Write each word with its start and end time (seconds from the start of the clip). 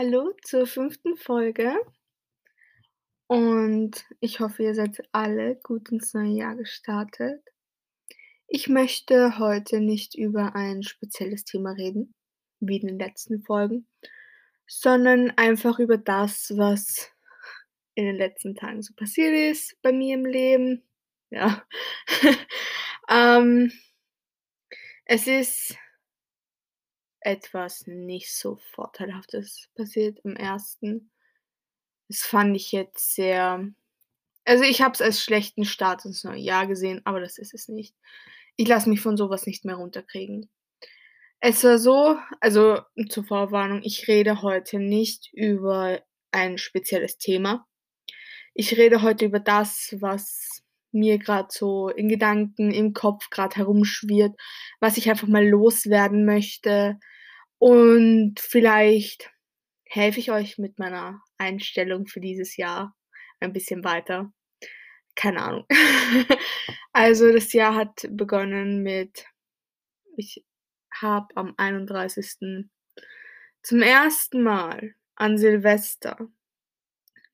Hallo 0.00 0.32
zur 0.44 0.68
fünften 0.68 1.16
Folge. 1.16 1.74
Und 3.26 4.06
ich 4.20 4.38
hoffe, 4.38 4.62
ihr 4.62 4.76
seid 4.76 5.02
alle 5.10 5.56
gut 5.56 5.90
ins 5.90 6.14
neue 6.14 6.36
Jahr 6.36 6.54
gestartet. 6.54 7.42
Ich 8.46 8.68
möchte 8.68 9.40
heute 9.40 9.80
nicht 9.80 10.14
über 10.14 10.54
ein 10.54 10.84
spezielles 10.84 11.44
Thema 11.44 11.72
reden, 11.72 12.14
wie 12.60 12.76
in 12.76 12.86
den 12.86 12.98
letzten 13.00 13.42
Folgen, 13.42 13.88
sondern 14.68 15.32
einfach 15.32 15.80
über 15.80 15.98
das, 15.98 16.52
was 16.56 17.10
in 17.96 18.04
den 18.04 18.16
letzten 18.18 18.54
Tagen 18.54 18.82
so 18.82 18.94
passiert 18.94 19.34
ist 19.34 19.82
bei 19.82 19.90
mir 19.90 20.14
im 20.14 20.26
Leben. 20.26 20.84
Ja. 21.30 21.66
ähm, 23.10 23.72
es 25.06 25.26
ist 25.26 25.76
etwas 27.20 27.86
nicht 27.86 28.32
so 28.32 28.56
Vorteilhaftes 28.56 29.68
passiert 29.74 30.18
im 30.24 30.36
ersten. 30.36 31.10
Das 32.08 32.22
fand 32.22 32.56
ich 32.56 32.72
jetzt 32.72 33.14
sehr 33.14 33.72
also, 34.48 34.64
ich 34.64 34.80
habe 34.80 34.94
es 34.94 35.02
als 35.02 35.22
schlechten 35.22 35.66
Start 35.66 36.06
ins 36.06 36.24
neue 36.24 36.40
Jahr 36.40 36.66
gesehen, 36.66 37.02
aber 37.04 37.20
das 37.20 37.36
ist 37.36 37.52
es 37.52 37.68
nicht. 37.68 37.94
Ich 38.56 38.66
lasse 38.66 38.88
mich 38.88 39.02
von 39.02 39.18
sowas 39.18 39.44
nicht 39.46 39.66
mehr 39.66 39.74
runterkriegen. 39.74 40.48
Es 41.40 41.62
war 41.64 41.78
so 41.78 42.18
also, 42.40 42.80
zur 43.10 43.24
Vorwarnung, 43.24 43.82
ich 43.84 44.08
rede 44.08 44.40
heute 44.40 44.78
nicht 44.78 45.30
über 45.34 46.00
ein 46.32 46.56
spezielles 46.56 47.18
Thema. 47.18 47.66
Ich 48.54 48.78
rede 48.78 49.02
heute 49.02 49.26
über 49.26 49.38
das, 49.38 49.94
was 50.00 50.57
mir 50.92 51.18
gerade 51.18 51.48
so 51.50 51.88
in 51.88 52.08
Gedanken 52.08 52.70
im 52.70 52.92
Kopf 52.94 53.30
gerade 53.30 53.56
herumschwirrt, 53.56 54.38
was 54.80 54.96
ich 54.96 55.10
einfach 55.10 55.28
mal 55.28 55.46
loswerden 55.46 56.24
möchte. 56.24 56.98
Und 57.58 58.36
vielleicht 58.40 59.30
helfe 59.84 60.20
ich 60.20 60.30
euch 60.30 60.58
mit 60.58 60.78
meiner 60.78 61.22
Einstellung 61.38 62.06
für 62.06 62.20
dieses 62.20 62.56
Jahr 62.56 62.94
ein 63.40 63.52
bisschen 63.52 63.84
weiter. 63.84 64.32
Keine 65.14 65.42
Ahnung. 65.42 65.66
Also, 66.92 67.30
das 67.32 67.52
Jahr 67.52 67.76
hat 67.76 68.08
begonnen 68.10 68.82
mit 68.82 69.26
ich 70.16 70.44
habe 71.00 71.28
am 71.36 71.54
31. 71.56 72.66
zum 73.62 73.82
ersten 73.82 74.42
Mal 74.42 74.94
an 75.14 75.38
Silvester 75.38 76.28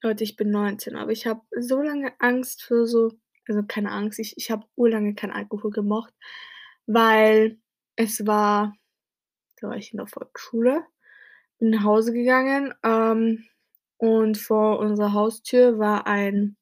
Leute, 0.04 0.22
ich 0.22 0.36
bin 0.36 0.50
19, 0.50 0.96
aber 0.96 1.12
ich 1.12 1.26
habe 1.26 1.40
so 1.58 1.80
lange 1.80 2.12
Angst 2.20 2.62
für 2.62 2.86
so 2.86 3.12
also, 3.48 3.62
keine 3.66 3.90
Angst, 3.92 4.18
ich 4.20 4.34
ich 4.38 4.50
habe 4.50 4.66
urlange 4.76 5.14
keinen 5.14 5.32
Alkohol 5.32 5.70
gemocht, 5.70 6.14
weil 6.86 7.58
es 7.96 8.26
war 8.26 8.74
da 9.60 9.68
war 9.70 9.76
ich 9.78 9.92
in 9.92 9.98
der 9.98 10.06
Volksschule, 10.08 10.84
bin 11.60 11.70
nach 11.70 11.84
Hause 11.84 12.12
gegangen, 12.14 12.74
ähm, 12.84 13.44
und 13.98 14.38
vor 14.38 14.78
unserer 14.80 15.14
Haustür 15.14 15.78
war 15.78 16.06
ein 16.08 16.56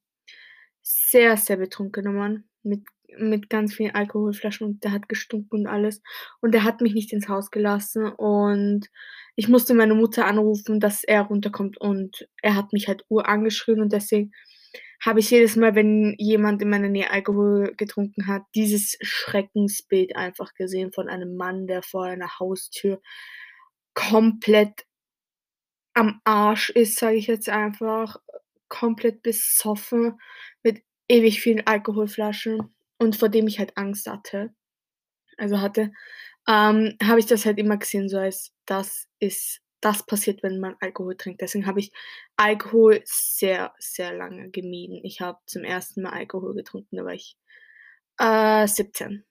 sehr, 0.82 1.36
sehr 1.38 1.56
betrunkener 1.58 2.12
Mann 2.12 2.44
mit 2.64 2.84
mit 3.18 3.50
ganz 3.50 3.74
vielen 3.74 3.94
Alkoholflaschen 3.94 4.66
und 4.68 4.84
der 4.84 4.92
hat 4.92 5.08
gestunken 5.08 5.60
und 5.62 5.66
alles. 5.68 6.02
Und 6.42 6.52
der 6.54 6.64
hat 6.64 6.80
mich 6.82 6.94
nicht 6.94 7.12
ins 7.12 7.28
Haus 7.28 7.50
gelassen 7.52 8.06
und 8.10 8.88
ich 9.36 9.48
musste 9.48 9.74
meine 9.74 9.94
Mutter 9.94 10.26
anrufen, 10.26 10.80
dass 10.80 11.04
er 11.04 11.22
runterkommt 11.22 11.78
und 11.80 12.28
er 12.42 12.56
hat 12.56 12.72
mich 12.72 12.88
halt 12.88 13.04
urangeschrien 13.10 13.80
und 13.82 13.92
deswegen 13.92 14.32
habe 15.00 15.20
ich 15.20 15.30
jedes 15.30 15.56
Mal, 15.56 15.74
wenn 15.74 16.14
jemand 16.18 16.62
in 16.62 16.70
meiner 16.70 16.88
Nähe 16.88 17.10
Alkohol 17.10 17.74
getrunken 17.76 18.26
hat, 18.26 18.42
dieses 18.54 18.96
Schreckensbild 19.00 20.16
einfach 20.16 20.54
gesehen 20.54 20.92
von 20.92 21.08
einem 21.08 21.36
Mann, 21.36 21.66
der 21.66 21.82
vor 21.82 22.04
einer 22.04 22.38
Haustür 22.38 23.00
komplett 23.94 24.86
am 25.94 26.20
Arsch 26.24 26.70
ist, 26.70 26.96
sage 26.96 27.16
ich 27.16 27.26
jetzt 27.26 27.48
einfach, 27.48 28.16
komplett 28.68 29.22
besoffen 29.22 30.18
mit 30.62 30.82
ewig 31.08 31.40
vielen 31.42 31.66
Alkoholflaschen 31.66 32.74
und 32.98 33.16
vor 33.16 33.28
dem 33.28 33.46
ich 33.46 33.58
halt 33.58 33.76
Angst 33.76 34.08
hatte 34.08 34.54
also 35.36 35.60
hatte, 35.60 35.92
ähm, 36.48 36.96
habe 37.02 37.20
ich 37.20 37.26
das 37.26 37.46
halt 37.46 37.58
immer 37.58 37.76
gesehen, 37.76 38.08
so 38.08 38.18
als 38.18 38.52
das 38.66 39.08
ist 39.18 39.60
das 39.82 40.06
passiert, 40.06 40.42
wenn 40.44 40.60
man 40.60 40.76
Alkohol 40.80 41.16
trinkt. 41.16 41.42
Deswegen 41.42 41.66
habe 41.66 41.80
ich 41.80 41.92
Alkohol 42.36 43.02
sehr, 43.04 43.74
sehr 43.78 44.14
lange 44.14 44.50
gemieden. 44.50 45.00
Ich 45.04 45.20
habe 45.22 45.38
zum 45.46 45.64
ersten 45.64 46.02
Mal 46.02 46.12
Alkohol 46.12 46.54
getrunken, 46.54 46.96
da 46.96 47.04
war 47.04 47.14
ich, 47.14 47.36
äh, 48.18 48.66
17. 48.68 49.24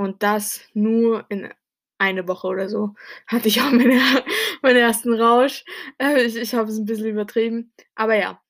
Und 0.00 0.22
das 0.22 0.60
nur 0.74 1.26
in 1.28 1.52
eine 1.98 2.28
Woche 2.28 2.46
oder 2.46 2.68
so 2.68 2.94
hatte 3.26 3.48
ich 3.48 3.60
auch 3.60 3.72
meine 3.72 4.00
meinen 4.62 4.76
ersten 4.76 5.12
Rausch. 5.12 5.64
Äh, 5.98 6.22
ich 6.24 6.36
ich 6.36 6.54
habe 6.54 6.70
es 6.70 6.78
'n 6.78 6.84
bisschen 6.86 7.08
übertrieben, 7.08 7.72
aber 7.96 8.14
ja. 8.16 8.40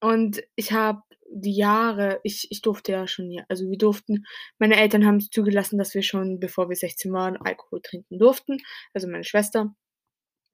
Und 0.00 0.42
ich 0.54 0.72
habe 0.72 1.02
die 1.30 1.56
Jahre 1.56 2.20
ich 2.24 2.48
ich 2.50 2.60
durfte 2.62 2.92
ja 2.92 3.06
schon 3.06 3.40
also, 3.48 3.68
wir 3.70 3.78
durften 3.78 4.24
meine 4.58 4.76
Eltern 4.78 5.06
haben 5.06 5.16
es 5.16 5.30
zugelassen, 5.30 5.78
dass 5.78 5.94
wir 5.94 6.02
schon, 6.02 6.38
bevor 6.40 6.68
wir 6.68 6.76
16 6.76 7.10
waren, 7.12 7.38
Alkohol 7.38 7.80
trinken 7.82 8.18
durften, 8.18 8.58
also, 8.92 9.08
meine 9.08 9.24
Schwester. 9.24 9.74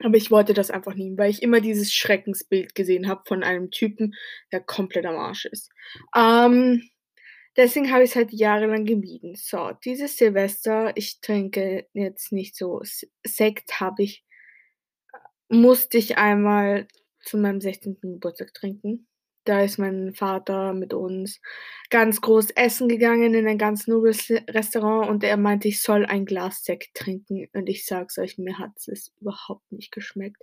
Aber 0.00 0.16
ich 0.16 0.30
wollte 0.30 0.54
das 0.54 0.70
einfach 0.70 0.94
nie, 0.94 1.16
weil 1.16 1.30
ich 1.30 1.42
immer 1.42 1.60
dieses 1.60 1.94
Schreckensbild 1.94 2.74
gesehen 2.74 3.08
habe 3.08 3.22
von 3.26 3.42
einem 3.42 3.70
Typen, 3.70 4.14
der 4.52 4.60
komplett 4.60 5.06
am 5.06 5.16
Arsch 5.16 5.46
ist. 5.46 5.70
Ähm, 6.16 6.88
deswegen 7.56 7.92
habe 7.92 8.04
ich's 8.04 8.16
halt 8.16 8.32
jahrelang 8.32 8.84
gemieden. 8.84 9.34
So, 9.36 9.72
dieses 9.84 10.16
Silvester 10.16 10.92
ich 10.96 11.20
trinke 11.20 11.86
jetzt 11.92 12.32
nicht 12.32 12.56
so 12.56 12.82
Sekt 13.24 13.80
habe 13.80 14.02
ich 14.02 14.24
musste 15.48 15.98
ich 15.98 16.18
einmal 16.18 16.88
zu 17.20 17.38
meinem 17.38 17.60
16. 17.60 17.98
Geburtstag 18.00 18.52
trinken. 18.54 19.06
Da 19.44 19.60
ist 19.62 19.78
mein 19.78 20.14
Vater 20.14 20.72
mit 20.72 20.94
uns 20.94 21.40
ganz 21.90 22.20
groß 22.20 22.50
essen 22.52 22.88
gegangen 22.88 23.34
in 23.34 23.46
ein 23.46 23.58
ganz 23.58 23.86
nobles 23.86 24.30
Restaurant 24.50 25.08
und 25.10 25.22
er 25.24 25.36
meinte, 25.36 25.68
ich 25.68 25.82
soll 25.82 26.06
ein 26.06 26.24
Glas 26.24 26.64
Sekt 26.64 26.94
trinken 26.94 27.46
und 27.52 27.68
ich 27.68 27.84
sage 27.86 28.06
es 28.08 28.18
euch, 28.18 28.38
mir 28.38 28.58
hat's 28.58 28.88
es 28.88 29.12
überhaupt 29.20 29.70
nicht 29.70 29.92
geschmeckt. 29.92 30.42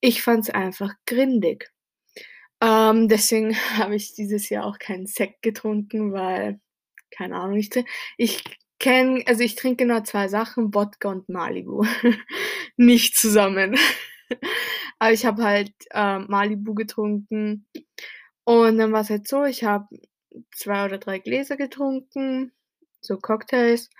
Ich 0.00 0.22
fand's 0.22 0.50
einfach 0.50 0.94
grindig. 1.06 1.70
Ähm, 2.62 3.08
deswegen 3.08 3.54
habe 3.78 3.96
ich 3.96 4.14
dieses 4.14 4.48
Jahr 4.48 4.64
auch 4.66 4.78
keinen 4.78 5.06
Sekt 5.06 5.42
getrunken, 5.42 6.12
weil 6.12 6.60
keine 7.10 7.36
Ahnung, 7.36 7.56
ich 7.58 7.70
ich 8.18 8.44
kenne 8.78 9.22
also, 9.26 9.42
ich 9.42 9.56
trinke 9.56 9.86
nur 9.86 10.04
2 10.04 10.28
Sachen, 10.28 10.74
Wodka 10.74 11.10
und 11.10 11.28
Malibu. 11.28 11.84
Nicht 12.76 13.16
zusammen. 13.16 13.76
Aber 14.98 15.12
ich 15.12 15.26
habe 15.26 15.42
halt, 15.44 15.72
ähm, 15.92 16.26
Malibu 16.28 16.74
getrunken 16.74 17.66
und 18.50 18.78
dann 18.78 18.92
war's 18.92 19.10
halt 19.10 19.28
so, 19.28 19.44
ich 19.44 19.64
habe 19.64 19.88
2 20.52 20.86
oder 20.86 20.98
3 20.98 21.18
Gläser 21.20 21.56
getrunken, 21.56 22.52
so 23.00 23.16
Cocktails. 23.18 23.90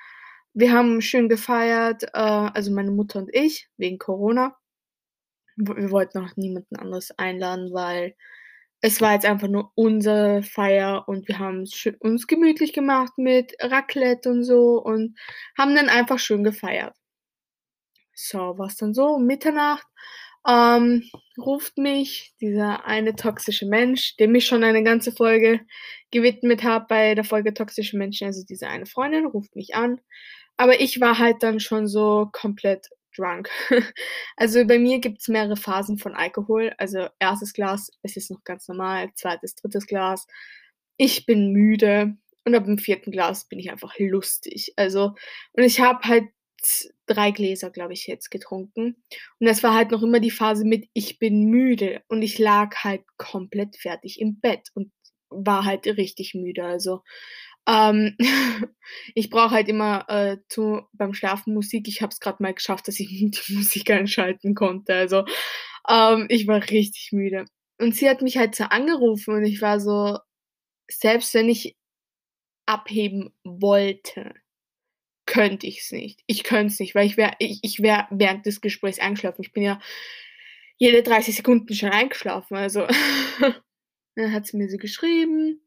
Wir 0.54 0.72
haben 0.72 1.00
schön 1.00 1.28
gefeiert, 1.28 2.04
äh, 2.14 2.18
also 2.18 2.72
meine 2.72 2.90
Mutter 2.90 3.20
und 3.20 3.30
ich, 3.32 3.68
wegen 3.76 3.98
Corona. 3.98 4.56
Wir 5.56 5.90
wollten 5.90 6.18
auch 6.18 6.36
niemanden 6.36 6.76
anderes 6.76 7.12
einladen, 7.18 7.72
weil 7.72 8.16
es 8.80 9.00
war 9.00 9.12
jetzt 9.12 9.26
einfach 9.26 9.48
nur 9.48 9.72
unsere 9.74 10.42
Feier 10.42 11.06
und 11.06 11.28
wir 11.28 11.38
haben's 11.38 11.74
schö 11.74 11.92
uns 12.00 12.26
gemütlich 12.26 12.72
gemacht 12.72 13.12
mit 13.18 13.54
Raclette 13.60 14.30
und 14.30 14.44
so 14.44 14.82
und 14.82 15.18
haben 15.56 15.74
dann 15.76 15.88
einfach 15.88 16.18
schön 16.18 16.44
gefeiert. 16.44 16.96
So, 18.14 18.58
war's 18.58 18.76
dann 18.76 18.94
so 18.94 19.18
Mitternacht 19.18 19.86
ähm, 20.48 21.04
ruft 21.38 21.78
mich 21.78 22.34
dieser 22.40 22.84
eine 22.86 23.16
toxische 23.16 23.66
Mensch, 23.66 24.16
dem 24.16 24.34
ich 24.34 24.46
schon 24.46 24.64
eine 24.64 24.82
ganze 24.84 25.12
Folge 25.12 25.60
gewidmet 26.12 26.64
habe 26.64 26.86
bei 26.88 27.14
der 27.14 27.24
Folge 27.24 27.54
„Toxische 27.54 27.96
Menschen“, 27.98 28.26
also 28.28 28.44
diese 28.48 28.68
eine 28.68 28.86
Freundin 28.86 29.26
ruft 29.26 29.56
mich 29.56 29.74
an. 29.74 30.00
Aber 30.56 30.80
ich 30.80 31.00
war 31.00 31.18
halt 31.18 31.42
dann 31.42 31.60
schon 31.60 31.88
so 31.88 32.28
komplett 32.32 32.88
drunk. 33.16 33.50
Also, 34.36 34.64
bei 34.66 34.78
mir 34.78 35.00
gibt's 35.00 35.28
mehrere 35.28 35.56
Phasen 35.56 35.98
von 35.98 36.14
Alkohol. 36.14 36.72
Also, 36.78 37.08
1. 37.20 37.52
Glas, 37.54 37.90
es 38.02 38.16
ist 38.16 38.30
noch 38.30 38.44
ganz 38.44 38.68
normal, 38.68 39.10
2., 39.14 39.54
3. 39.62 39.86
Glas, 39.86 40.26
ich 40.98 41.26
bin 41.26 41.52
müde 41.52 42.16
und 42.44 42.54
ab 42.54 42.64
dem 42.64 42.78
4. 42.78 43.10
Glas 43.12 43.46
bin 43.48 43.58
ich 43.58 43.70
einfach 43.70 43.94
lustig. 43.98 44.72
Also 44.76 45.14
und 45.54 45.64
ich 45.64 45.80
habe 45.80 46.00
halt 46.08 46.24
3 47.06 47.30
Gläser, 47.32 47.70
glaube 47.70 47.92
ich, 47.92 48.06
jetzt 48.06 48.30
getrunken. 48.30 49.02
Und 49.38 49.46
das 49.46 49.62
war 49.62 49.74
halt 49.74 49.90
noch 49.90 50.02
immer 50.02 50.20
die 50.20 50.30
Phase 50.30 50.64
mit: 50.64 50.88
Ich 50.92 51.18
bin 51.18 51.44
müde 51.46 52.02
und 52.08 52.22
ich 52.22 52.38
lag 52.38 52.76
halt 52.84 53.02
komplett 53.16 53.76
fertig 53.76 54.20
im 54.20 54.40
Bett 54.40 54.68
und 54.74 54.92
war 55.30 55.64
halt 55.64 55.86
richtig 55.86 56.34
müde. 56.34 56.64
Also, 56.64 57.02
ähm, 57.68 58.16
ich 59.14 59.30
brauche 59.30 59.52
halt 59.52 59.68
immer, 59.68 60.06
äh, 60.08 60.38
zu 60.48 60.82
beim 60.92 61.14
Schlafen 61.14 61.54
Musik. 61.54 61.88
Ich 61.88 62.02
habe 62.02 62.12
es 62.12 62.20
grad 62.20 62.40
mal 62.40 62.54
geschafft, 62.54 62.88
dass 62.88 63.00
ich 63.00 63.08
die 63.08 63.54
Musik 63.54 63.90
einschalten 63.90 64.54
konnte. 64.54 64.94
Also, 64.94 65.24
ähm, 65.88 66.26
ich 66.28 66.46
war 66.46 66.62
richtig 66.70 67.10
müde. 67.12 67.46
Und 67.78 67.94
sie 67.94 68.08
hat 68.08 68.22
mich 68.22 68.36
halt 68.38 68.54
so 68.54 68.64
angerufen 68.64 69.34
und 69.34 69.44
ich 69.44 69.62
war 69.62 69.80
so 69.80 70.18
selbst 70.90 71.34
wenn 71.34 71.48
ich 71.48 71.76
abheben 72.66 73.34
wollte 73.44 74.34
könnte 75.30 75.66
ich's 75.66 75.92
nicht. 75.92 76.22
Ich 76.26 76.42
könnte 76.42 76.72
es 76.72 76.80
nicht, 76.80 76.94
weil 76.94 77.06
ich 77.06 77.16
wäre 77.16 77.34
ich 77.38 77.60
ich 77.62 77.80
wäre 77.80 78.06
während 78.10 78.44
des 78.46 78.60
Gesprächs 78.60 78.98
eingeschlafen. 78.98 79.42
Ich 79.42 79.52
bin 79.52 79.62
ja 79.62 79.80
jede 80.76 81.02
30 81.02 81.36
Sekunden 81.36 81.72
schon 81.74 81.90
eingeschlafen, 81.90 82.56
also 82.56 82.86
dann 84.16 84.32
hat 84.32 84.46
sie 84.46 84.56
mir 84.56 84.68
so 84.68 84.76
geschrieben 84.76 85.60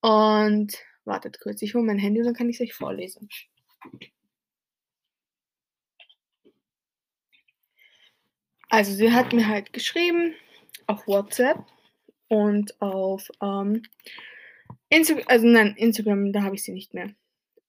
und 0.00 0.72
wartet 1.04 1.40
kurz, 1.40 1.60
ich 1.62 1.74
hole 1.74 1.84
mein 1.84 1.98
Handy 1.98 2.20
und 2.20 2.26
dann 2.26 2.34
kann 2.34 2.48
ich's 2.48 2.60
euch 2.60 2.74
vorlesen. 2.74 3.28
Also, 8.70 8.92
sie 8.92 9.12
hat 9.12 9.32
mir 9.32 9.48
halt 9.48 9.72
geschrieben 9.72 10.34
auf 10.86 11.06
WhatsApp 11.06 11.58
und 12.28 12.80
auf, 12.80 13.28
ähm, 13.42 13.82
Insta 14.90 15.14
also 15.26 15.46
nein, 15.46 15.74
Instagram, 15.76 16.32
da 16.32 16.42
habe 16.42 16.54
ich 16.54 16.62
sie 16.62 16.72
nicht 16.72 16.94
mehr. 16.94 17.10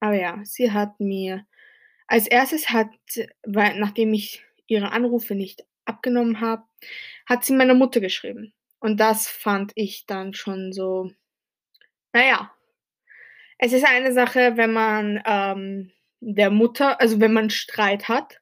Aber 0.01 0.15
ja, 0.15 0.39
sie 0.43 0.71
hat 0.71 0.99
mir 0.99 1.45
als 2.07 2.27
Erstes 2.27 2.69
hat 2.69 2.89
weil 3.43 3.79
nachdem 3.79 4.13
ich 4.13 4.43
ihre 4.67 4.91
Anrufe 4.91 5.35
nicht 5.35 5.65
abgenommen 5.85 6.41
habe, 6.41 6.63
hat 7.25 7.45
sie 7.45 7.53
meiner 7.53 7.73
Mutter 7.75 7.99
geschrieben. 8.01 8.53
Und 8.79 8.99
das 8.99 9.27
fand 9.27 9.71
ich 9.75 10.05
dann 10.07 10.33
schon 10.33 10.73
so 10.73 11.11
na 12.13 12.25
ja. 12.25 12.51
Es 13.57 13.73
ist 13.73 13.85
eine 13.85 14.13
Sache, 14.13 14.57
wenn 14.57 14.73
man, 14.73 15.21
ähm, 15.25 15.91
der 16.21 16.49
Mutter 16.51 16.99
also 17.01 17.19
wenn 17.21 17.33
man 17.33 17.49
Streit 17.49 18.07
hat 18.09 18.41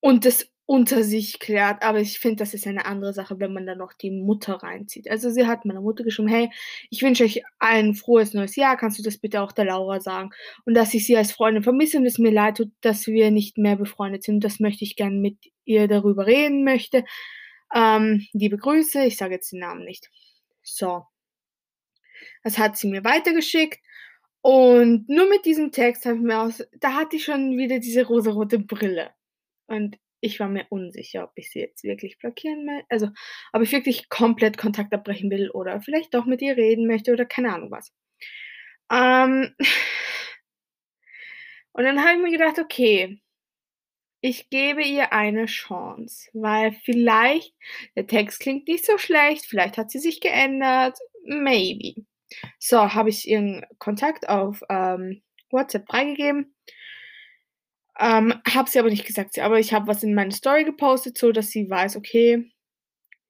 und 0.00 0.24
das 0.24 0.50
unter 0.68 1.02
sich 1.02 1.38
klärt, 1.38 1.82
aber 1.82 1.98
ich 1.98 2.18
finde, 2.18 2.36
das 2.36 2.52
ist 2.52 2.66
eine 2.66 2.84
andere 2.84 3.14
Sache, 3.14 3.40
wenn 3.40 3.54
man 3.54 3.64
da 3.66 3.74
noch 3.74 3.94
die 3.94 4.10
Mutter 4.10 4.56
reinzieht. 4.56 5.10
Also, 5.10 5.30
sie 5.30 5.46
hat 5.46 5.64
meiner 5.64 5.80
Mutter 5.80 6.04
geschrieben: 6.04 6.28
„Hey, 6.28 6.50
ich 6.90 7.02
wünsche 7.02 7.24
euch 7.24 7.42
ein 7.58 7.94
frohes 7.94 8.34
neues 8.34 8.54
Jahr. 8.54 8.76
Kannst 8.76 8.98
du 8.98 9.02
das 9.02 9.16
bitte 9.16 9.40
auch 9.40 9.52
der 9.52 9.64
Laura 9.64 9.98
sagen? 10.00 10.28
Und 10.66 10.74
dass 10.74 10.92
ich 10.92 11.06
sie 11.06 11.16
als 11.16 11.32
Freundin 11.32 11.62
vermisse 11.62 11.96
und 11.96 12.04
es 12.04 12.18
mir 12.18 12.30
leid 12.30 12.58
tut, 12.58 12.70
dass 12.82 13.06
wir 13.06 13.30
nicht 13.30 13.56
mehr 13.56 13.76
befreundet 13.76 14.24
sind. 14.24 14.44
Das 14.44 14.60
möchte 14.60 14.84
ich 14.84 14.96
gern 14.96 15.22
mit 15.22 15.38
ihr 15.64 15.88
darüber 15.88 16.26
reden 16.26 16.64
möchte. 16.64 17.04
Ähm, 17.74 18.26
liebe 18.34 18.58
Grüße.“ 18.58 19.04
Ich 19.06 19.16
sage 19.16 19.34
jetzt 19.36 19.52
den 19.52 19.60
Namen 19.60 19.84
nicht. 19.86 20.10
So. 20.62 21.04
Das 22.42 22.58
hat 22.58 22.76
sie 22.76 22.88
mir 22.88 23.04
weitergeschickt 23.04 23.80
und 24.42 25.08
nur 25.08 25.28
mit 25.30 25.46
diesem 25.46 25.72
Text 25.72 26.04
habe 26.04 26.16
ich 26.16 26.22
mir 26.22 26.40
aus 26.40 26.62
da 26.78 26.94
hatte 26.94 27.16
ich 27.16 27.24
schon 27.24 27.56
wieder 27.56 27.78
diese 27.78 28.06
rosarote 28.06 28.58
Brille. 28.58 29.10
Und 29.66 29.98
ich 30.20 30.40
war 30.40 30.48
mir 30.48 30.66
unsicher, 30.70 31.24
ob 31.24 31.32
ich 31.36 31.50
sie 31.50 31.60
jetzt 31.60 31.84
wirklich 31.84 32.18
blockieren 32.18 32.64
mei 32.66 32.82
also, 32.88 33.08
ob 33.52 33.62
ich 33.62 33.72
wirklich 33.72 34.08
komplett 34.08 34.58
Kontakt 34.58 34.92
abbrechen 34.94 35.30
will 35.30 35.50
oder 35.50 35.80
vielleicht 35.80 36.14
doch 36.14 36.24
mit 36.26 36.42
ihr 36.42 36.56
reden 36.56 36.86
möchte 36.86 37.12
oder 37.12 37.24
keine 37.26 37.52
Ahnung 37.54 37.70
was. 37.70 37.92
Ähm 38.90 39.54
und 41.72 41.84
dann 41.84 42.00
habe 42.02 42.16
ich 42.16 42.22
mir 42.22 42.30
gedacht: 42.32 42.58
„Okay, 42.58 43.20
ich 44.20 44.50
gebe 44.50 44.82
ihr 44.82 45.12
eine 45.12 45.46
Chance, 45.46 46.28
weil 46.32 46.72
vielleicht 46.72 47.54
der 47.96 48.06
Text 48.06 48.40
klingt 48.40 48.66
nicht 48.68 48.84
so 48.84 48.98
schlecht, 48.98 49.46
vielleicht 49.46 49.78
hat 49.78 49.90
sie 49.90 49.98
sich 50.00 50.20
geändert, 50.20 50.98
maybe.“ 51.24 52.04
So, 52.58 52.94
habe 52.94 53.10
ich 53.10 53.28
ihren 53.28 53.64
Kontakt 53.78 54.28
auf, 54.28 54.62
ähm, 54.70 55.22
WhatsApp 55.50 55.86
freigegeben 55.88 56.54
ähm, 57.98 58.34
habe 58.48 58.70
sie 58.70 58.78
aber 58.78 58.90
nicht 58.90 59.06
gesagt. 59.06 59.38
Aber 59.40 59.58
ich 59.60 59.72
habe 59.74 59.86
was 59.88 60.02
in 60.02 60.14
meine 60.14 60.32
Story 60.32 60.64
gepostet, 60.64 61.18
so 61.18 61.32
dass 61.32 61.50
sie 61.50 61.68
weiß, 61.70 61.96
okay, 61.96 62.50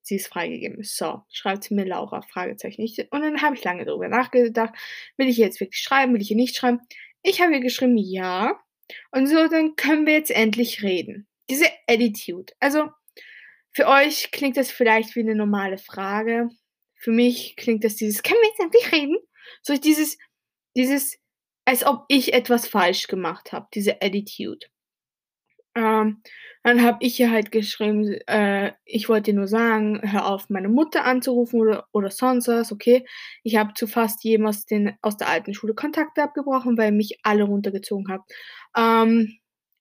sie 0.03 0.17
ist 0.17 0.27
freigegeben. 0.27 0.83
So, 0.83 1.23
schreibt 1.31 1.65
sie 1.65 1.75
mir 1.75 1.85
Laura, 1.85 2.21
Fragezeichen. 2.23 2.81
Ich 2.83 2.99
und 3.11 3.21
dann 3.21 3.41
habe 3.43 3.55
ich 3.55 3.63
lange 3.65 3.85
darüber 3.85 4.09
nachgedacht, 4.09 4.73
will 5.17 5.29
ich 5.29 5.39
ihr 5.39 5.45
jetzt 5.47 5.59
wirklich 5.61 5.81
schreiben, 5.81 6.13
will 6.13 6.21
ich 6.21 6.31
ihr 6.31 6.37
nicht 6.37 6.55
schreiben? 6.57 6.81
Ich 7.23 7.41
habe 7.41 7.53
ihr 7.55 7.61
geschrieben: 7.61 7.97
„Ja.“ 7.97 8.59
Und 9.11 9.27
so, 9.27 9.47
dann 9.49 9.75
können 9.77 10.07
wir 10.07 10.13
jetzt 10.15 10.31
endlich 10.31 10.83
reden. 10.83 11.27
Diese 11.49 11.65
Attitude. 11.87 12.53
Also, 12.61 12.89
für 13.73 13.87
euch 13.87 14.31
klingt 14.31 14.57
das 14.57 14.71
vielleicht 14.71 15.15
wie 15.15 15.23
'ne 15.23 15.35
normale 15.35 15.77
Frage. 15.79 16.49
Für 16.95 17.11
mich 17.11 17.55
klingt 17.57 17.83
das 17.85 17.95
dieses: 17.97 18.23
„Können 18.23 18.39
wir 18.41 18.49
jetzt 18.49 18.59
endlich 18.61 18.91
reden?“ 18.93 19.17
So 19.63 19.75
dieses 19.77 20.17
dieses 20.77 21.17
als 21.69 21.85
ob 21.85 22.03
ich 22.09 22.33
etwas 22.33 22.67
falsch 22.67 23.07
gemacht 23.07 23.53
habe, 23.53 23.67
diese 23.73 24.01
Attitude. 24.01 24.67
Ähm, 25.75 26.21
dann 26.63 26.83
habe 26.83 26.97
ich 27.01 27.19
ihr 27.19 27.31
halt 27.31 27.51
geschrieben, 27.51 28.03
äh: 28.27 28.73
„Ich 28.85 29.07
wollte 29.09 29.31
dir 29.31 29.37
nur 29.37 29.47
sagen, 29.47 30.01
hör 30.11 30.25
auf, 30.27 30.49
meine 30.49 30.67
Mutter 30.69 31.05
anzurufen 31.05 31.59
oder 31.61 31.87
oder 31.93 32.11
sonst 32.11 32.47
was, 32.47 32.71
okay? 32.71 33.05
Ich 33.43 33.55
habe 33.57 33.73
zu 33.75 33.87
fast 33.87 34.23
jedem 34.23 34.47
aus 34.47 34.65
den 34.65 34.93
aus 35.01 35.17
der 35.17 35.29
alten 35.29 35.53
Schule 35.53 35.73
Kontakte 35.75 36.23
abgebrochen, 36.23 36.77
weil 36.77 36.91
mich 36.91 37.19
alle 37.23 37.43
runtergezogen 37.43 38.07
habt. 38.11 38.31
Ähm, 38.75 39.37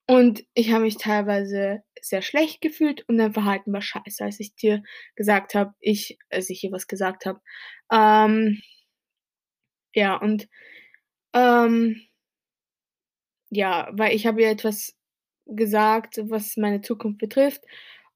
und 0.06 0.44
ich 0.54 0.72
habe 0.72 0.84
mich 0.84 0.96
teilweise 0.98 1.82
sehr 2.00 2.22
schlecht 2.22 2.60
gefühlt 2.62 3.04
und 3.08 3.18
dein 3.18 3.32
Verhalten 3.34 3.72
war 3.72 3.82
scheiße, 3.82 4.24
als 4.24 4.40
ich 4.40 4.54
dir 4.54 4.82
gesagt 5.16 5.54
habe 5.54 5.74
ich 5.80 6.18
als 6.30 6.48
ich 6.50 6.62
ihr 6.64 6.72
was 6.72 6.86
gesagt 6.86 7.26
habe. 7.26 7.40
Ähm, 7.92 8.60
ja, 9.94 10.16
und, 10.16 10.48
ähm 11.34 12.08
ja, 13.52 13.88
weil 13.92 14.14
ich 14.14 14.26
habe 14.26 14.42
ihr 14.42 14.50
etwas 14.50 14.94
gesagt, 15.46 16.18
was 16.24 16.56
meine 16.56 16.82
Zukunft 16.82 17.18
betrifft 17.18 17.62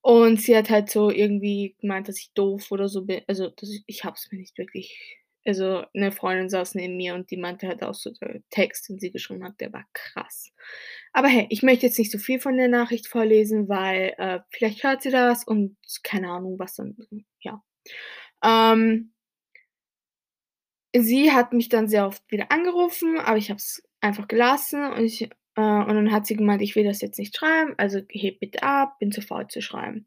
und 0.03 0.41
sie 0.41 0.57
hat 0.57 0.69
halt 0.71 0.91
so 0.91 1.11
irgendwie 1.11 1.77
gemeint, 1.81 2.09
dass 2.09 2.19
ich 2.19 2.33
doof 2.35 2.71
oder 2.71 2.89
so 2.89 3.05
bin. 3.07 3.23
Also, 3.29 3.49
dass 3.51 3.71
ich 3.87 4.05
habe 4.05 4.17
es 4.17 4.31
mir 4.31 4.39
nicht 4.39 4.59
wirklich 4.59 5.19
also, 5.45 5.83
'ne 5.93 6.13
Freundin 6.13 6.49
saß 6.51 6.77
neben 6.77 6.97
mir 6.97 7.15
und 7.15 7.31
die 7.33 7.37
meinte 7.37 7.67
halt 7.67 7.83
auch 7.83 7.95
so, 7.95 8.11
der 8.21 8.43
Text, 8.51 8.89
den 8.89 9.01
sie 9.01 9.11
geschrieben 9.11 9.43
hat, 9.45 9.61
der 9.61 9.73
war 9.73 9.85
krass. 9.93 10.53
Aber 11.13 11.27
hey, 11.29 11.47
ich 11.51 11.63
möchte 11.65 11.87
jetzt 11.87 11.99
nicht 11.99 12.13
so 12.13 12.19
viel 12.19 12.39
von 12.41 12.57
der 12.57 12.69
Nachricht 12.69 13.09
vorlesen, 13.09 13.69
weil, 13.69 14.15
äh, 14.19 14.41
vielleicht 14.51 14.85
hört 14.85 15.03
sie 15.03 15.11
das 15.11 15.43
und 15.45 15.77
keine 16.05 16.31
Ahnung, 16.31 16.59
was 16.61 16.77
dann 16.77 16.97
ja. 17.41 17.61
Ähm 18.45 19.13
sie 20.97 21.33
hat 21.33 21.53
mich 21.53 21.69
dann 21.69 21.89
sehr 21.89 22.07
oft 22.07 22.23
wieder 22.31 22.51
angerufen, 22.53 23.19
aber 23.19 23.37
ich 23.39 23.51
habe 23.51 23.59
es 23.59 23.83
einfach 24.01 24.29
gelassen 24.29 24.85
und 24.93 25.05
ich 25.05 25.23
äh, 25.23 25.29
und 25.61 25.89
dann 25.95 26.13
hat 26.13 26.27
sie 26.27 26.37
gemeint: 26.37 26.63
„Ich 26.63 26.77
will 26.77 26.85
das 26.85 27.01
jetzt 27.03 27.19
nicht 27.19 27.37
schreiben, 27.37 27.75
also 27.79 28.01
heb 28.11 28.41
bitte 28.41 28.63
ab, 28.63 28.99
bin 28.99 29.13
zu 29.13 29.23
faul 29.23 29.47
zu 29.49 29.61
schreiben.“ 29.63 30.07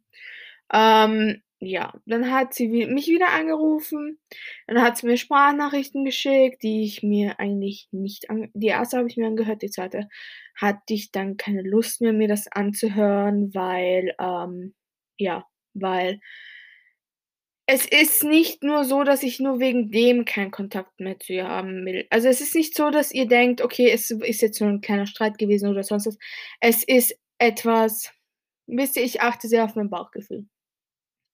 Ähm, 0.74 1.42
ja, 1.60 1.94
dann 2.06 2.32
hat 2.32 2.54
sie 2.54 2.68
mich 2.70 3.08
wieder 3.08 3.30
angerufen, 3.30 4.20
dann 4.68 4.82
hat 4.82 4.98
sie 4.98 5.08
mir 5.08 5.18
Sprachnachrichten 5.18 6.04
geschickt, 6.06 6.64
die 6.64 6.84
ich 6.86 7.02
mir 7.04 7.40
eigentlich 7.40 7.88
nicht 7.92 8.30
an 8.30 8.50
die 8.54 8.68
erste 8.68 8.98
habe 8.98 9.08
ich 9.10 9.18
mir 9.18 9.28
angehört, 9.28 9.62
die 9.62 9.70
zweite 9.72 10.08
hatte 10.56 10.94
ich 10.94 11.12
dann 11.12 11.38
keine 11.38 11.62
Lust 11.64 12.02
mehr, 12.02 12.14
mir 12.14 12.28
das 12.28 12.48
anzuhören, 12.52 13.54
weil, 13.56 14.16
ähm 14.20 14.74
ja, 15.18 15.46
weil 15.74 16.20
es 17.68 17.86
ist 17.88 18.24
nicht 18.24 18.64
nur 18.64 18.86
so, 18.86 19.04
dass 19.04 19.24
ich 19.24 19.40
nur 19.40 19.60
wegen 19.60 19.92
dem 19.92 20.26
keinen 20.26 20.52
Kontakt 20.52 21.00
mehr 21.00 21.20
zu 21.20 21.34
ihr 21.34 21.48
haben 21.48 21.86
will. 21.86 22.06
Also, 22.12 22.28
es 22.30 22.42
ist 22.42 22.56
nicht 22.56 22.76
so, 22.76 22.92
dass 22.92 23.12
ihr 23.14 23.28
denkt: 23.28 23.62
„Okay, 23.62 23.90
es 23.92 24.12
ist 24.12 24.42
jetzt 24.42 24.62
nur 24.62 24.70
'n 24.70 24.82
kleiner 24.82 25.08
Streit 25.08 25.38
gewesen 25.38 25.70
oder 25.70 25.84
sonst 25.84 26.08
was.“ 26.08 26.18
Es 26.62 26.84
ist 26.84 27.18
etwas 27.40 28.12
wisst 28.68 28.98
ihr, 28.98 29.04
ich 29.04 29.22
achte 29.22 29.48
sehr 29.48 29.64
auf 29.66 29.76
mein 29.76 29.90
Bauchgefühl. 29.92 30.46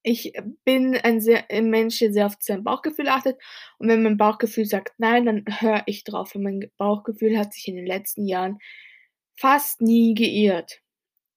Ich 0.03 0.33
bin 0.65 0.95
ein 0.97 1.21
sehr 1.21 1.45
ein 1.51 1.69
Mensch, 1.71 1.99
der 1.99 2.13
sehr 2.13 2.27
auf 2.27 2.35
sein 2.41 2.63
Bauchgefühl 2.63 3.09
achtet 3.09 3.37
und 3.79 3.89
wenn 3.89 4.03
mein 4.03 4.17
Bauchgefühl 4.17 4.65
sagt: 4.65 4.93
„Nein“, 4.99 5.25
dann 5.27 5.45
höre 5.61 5.83
ich 5.87 6.03
drauf 6.05 6.35
und 6.35 6.43
mein 6.43 6.71
Bauchgefühl 6.77 7.37
hat 7.39 7.53
sich 7.53 7.67
in 7.69 7.75
den 7.77 7.87
letzten 7.87 8.27
Jahren 8.27 8.59
fast 9.37 9.81
nie 9.81 10.13
geirrt. 10.15 10.81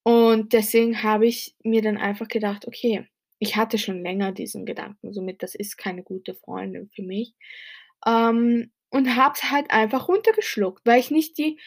Und 0.04 0.52
deswegen 0.54 1.02
habe 1.04 1.26
ich 1.28 1.56
mir 1.64 1.82
dann 1.82 1.98
einfach 1.98 2.28
gedacht: 2.28 2.66
„Okay“ 2.68 3.06
ich 3.44 3.56
hatte 3.56 3.78
schon 3.78 4.02
länger 4.02 4.32
diesen 4.32 4.66
Gedanken, 4.66 5.12
somit 5.14 5.42
das 5.42 5.54
ist 5.56 5.78
keine 5.78 6.02
gute 6.04 6.34
Freundin 6.34 6.90
für 6.94 7.02
mich. 7.04 7.34
Ähm, 8.06 8.72
und 8.90 9.16
habe 9.16 9.34
es 9.36 9.50
halt 9.50 9.70
einfach 9.72 10.08
runtergeschluckt, 10.08 10.82
weil 10.86 11.00
ich 11.00 11.10
nicht 11.12 11.38
die 11.38 11.58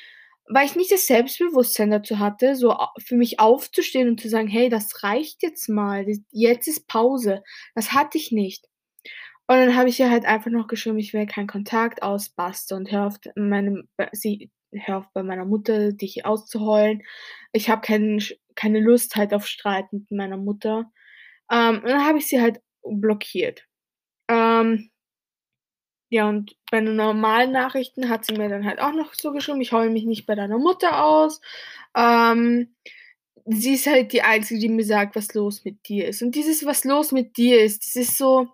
weil 0.50 0.65
ich 0.65 0.75
nicht 0.77 0.91
das 0.93 1.07
Selbstbewusstsein 1.07 1.91
dazu 1.91 2.19
hatte, 2.19 2.55
so 2.55 2.75
für 3.00 3.15
mich 3.17 3.39
aufzustehen 3.41 4.10
und 4.10 4.22
zu 4.22 4.29
sagen: 4.29 4.48
„Hey, 4.48 4.69
das 4.69 5.03
reicht 5.03 5.43
jetzt 5.43 5.67
mal, 5.69 6.05
jetzt 6.31 6.67
ist 6.69 6.88
Pause.“ 6.88 7.43
Das 7.75 7.93
hatte 7.93 8.17
ich 8.17 8.31
nicht. 8.31 8.65
Und 9.48 9.57
dann 9.57 9.75
habe 9.77 9.89
ich 9.89 10.00
ihr 10.00 10.12
halt 10.12 10.25
einfach 10.25 10.51
noch 10.51 10.67
geschrieben: 10.67 11.00
„Ich 11.00 11.13
will 11.13 11.25
keinen 11.27 11.48
Kontakt 11.48 12.03
aus, 12.03 12.29
und 12.77 12.91
hör 12.91 13.07
auf, 13.07 13.15
äh, 13.98 14.07
sie 14.13 14.51
hör 14.74 15.00
auf, 15.00 15.05
bei 15.13 15.24
meiner 15.24 15.46
Mutter 15.46 15.93
dich 15.93 16.25
auszuheulen. 16.25 17.03
Ich 17.53 17.69
habe 17.69 17.81
sch 18.22 18.36
keine 18.55 18.79
Lust 18.81 19.15
halt 19.17 19.34
auf 19.34 19.48
Streit 19.48 19.93
mit 19.93 20.12
meiner 20.12 20.38
Mutter.“ 20.38 20.91
Ähm, 21.51 21.77
und 21.77 21.86
dann 21.89 22.06
habe 22.06 22.18
ich 22.20 22.27
sie 22.27 22.42
halt 22.42 22.62
blockiert. 22.84 23.66
Ähm 24.30 24.89
ja, 26.12 26.27
und 26.30 26.56
bei 26.72 26.80
den 26.80 26.96
normalen 26.96 27.51
Nachrichten 27.51 28.10
hat 28.10 28.25
sie 28.25 28.34
mir 28.34 28.48
dann 28.50 28.66
halt 28.66 28.80
auch 28.80 28.94
noch 28.94 29.13
so 29.13 29.32
geschrieben: 29.34 29.62
„Ich 29.62 29.72
heule 29.74 29.89
mich 29.89 30.06
nicht 30.06 30.25
bei 30.25 30.36
deiner 30.36 30.58
Mutter 30.58 31.04
aus.“ 31.04 31.42
Ähm, 31.96 32.75
sie 33.46 33.74
ist 33.75 33.88
halt 33.88 34.13
die 34.13 34.22
Einzige, 34.24 34.60
die 34.62 34.70
mir 34.70 34.86
sagt, 34.86 35.16
was 35.16 35.34
los 35.34 35.66
mit 35.66 35.88
dir 35.89 36.08
ist. 36.08 36.22
Und 36.24 36.36
dieses 36.36 36.66
„Was 36.66 36.84
los 36.86 37.12
mit 37.12 37.38
dir 37.38 37.62
ist“, 37.63 37.86
das 37.88 37.96
ist 37.98 38.18
so 38.18 38.50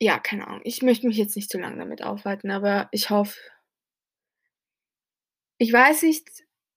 ja, 0.00 0.18
keine 0.18 0.46
Ahnung. 0.46 0.60
Ich 0.64 0.82
möchte 0.82 1.06
mich 1.06 1.16
jetzt 1.16 1.36
nicht 1.36 1.50
zu 1.50 1.58
lang 1.58 1.78
damit 1.78 2.02
aufhalten, 2.02 2.50
aber 2.50 2.88
ich 2.92 3.10
hoffe 3.10 3.38
ich 5.60 5.72
weiß 5.72 6.02
nicht, 6.02 6.28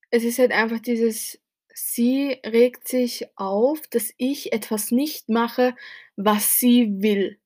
es 0.09 0.23
ist 0.23 0.39
halt 0.39 0.51
einfach 0.51 0.79
dieses 0.79 1.39
sie 1.73 2.39
regt 2.45 2.87
sich 2.87 3.27
auf, 3.35 3.81
dass 3.87 4.13
ich 4.17 4.53
etwas 4.53 4.91
nicht 4.91 5.29
mache, 5.29 5.75
was 6.15 6.59
sie 6.59 7.01
will. 7.01 7.39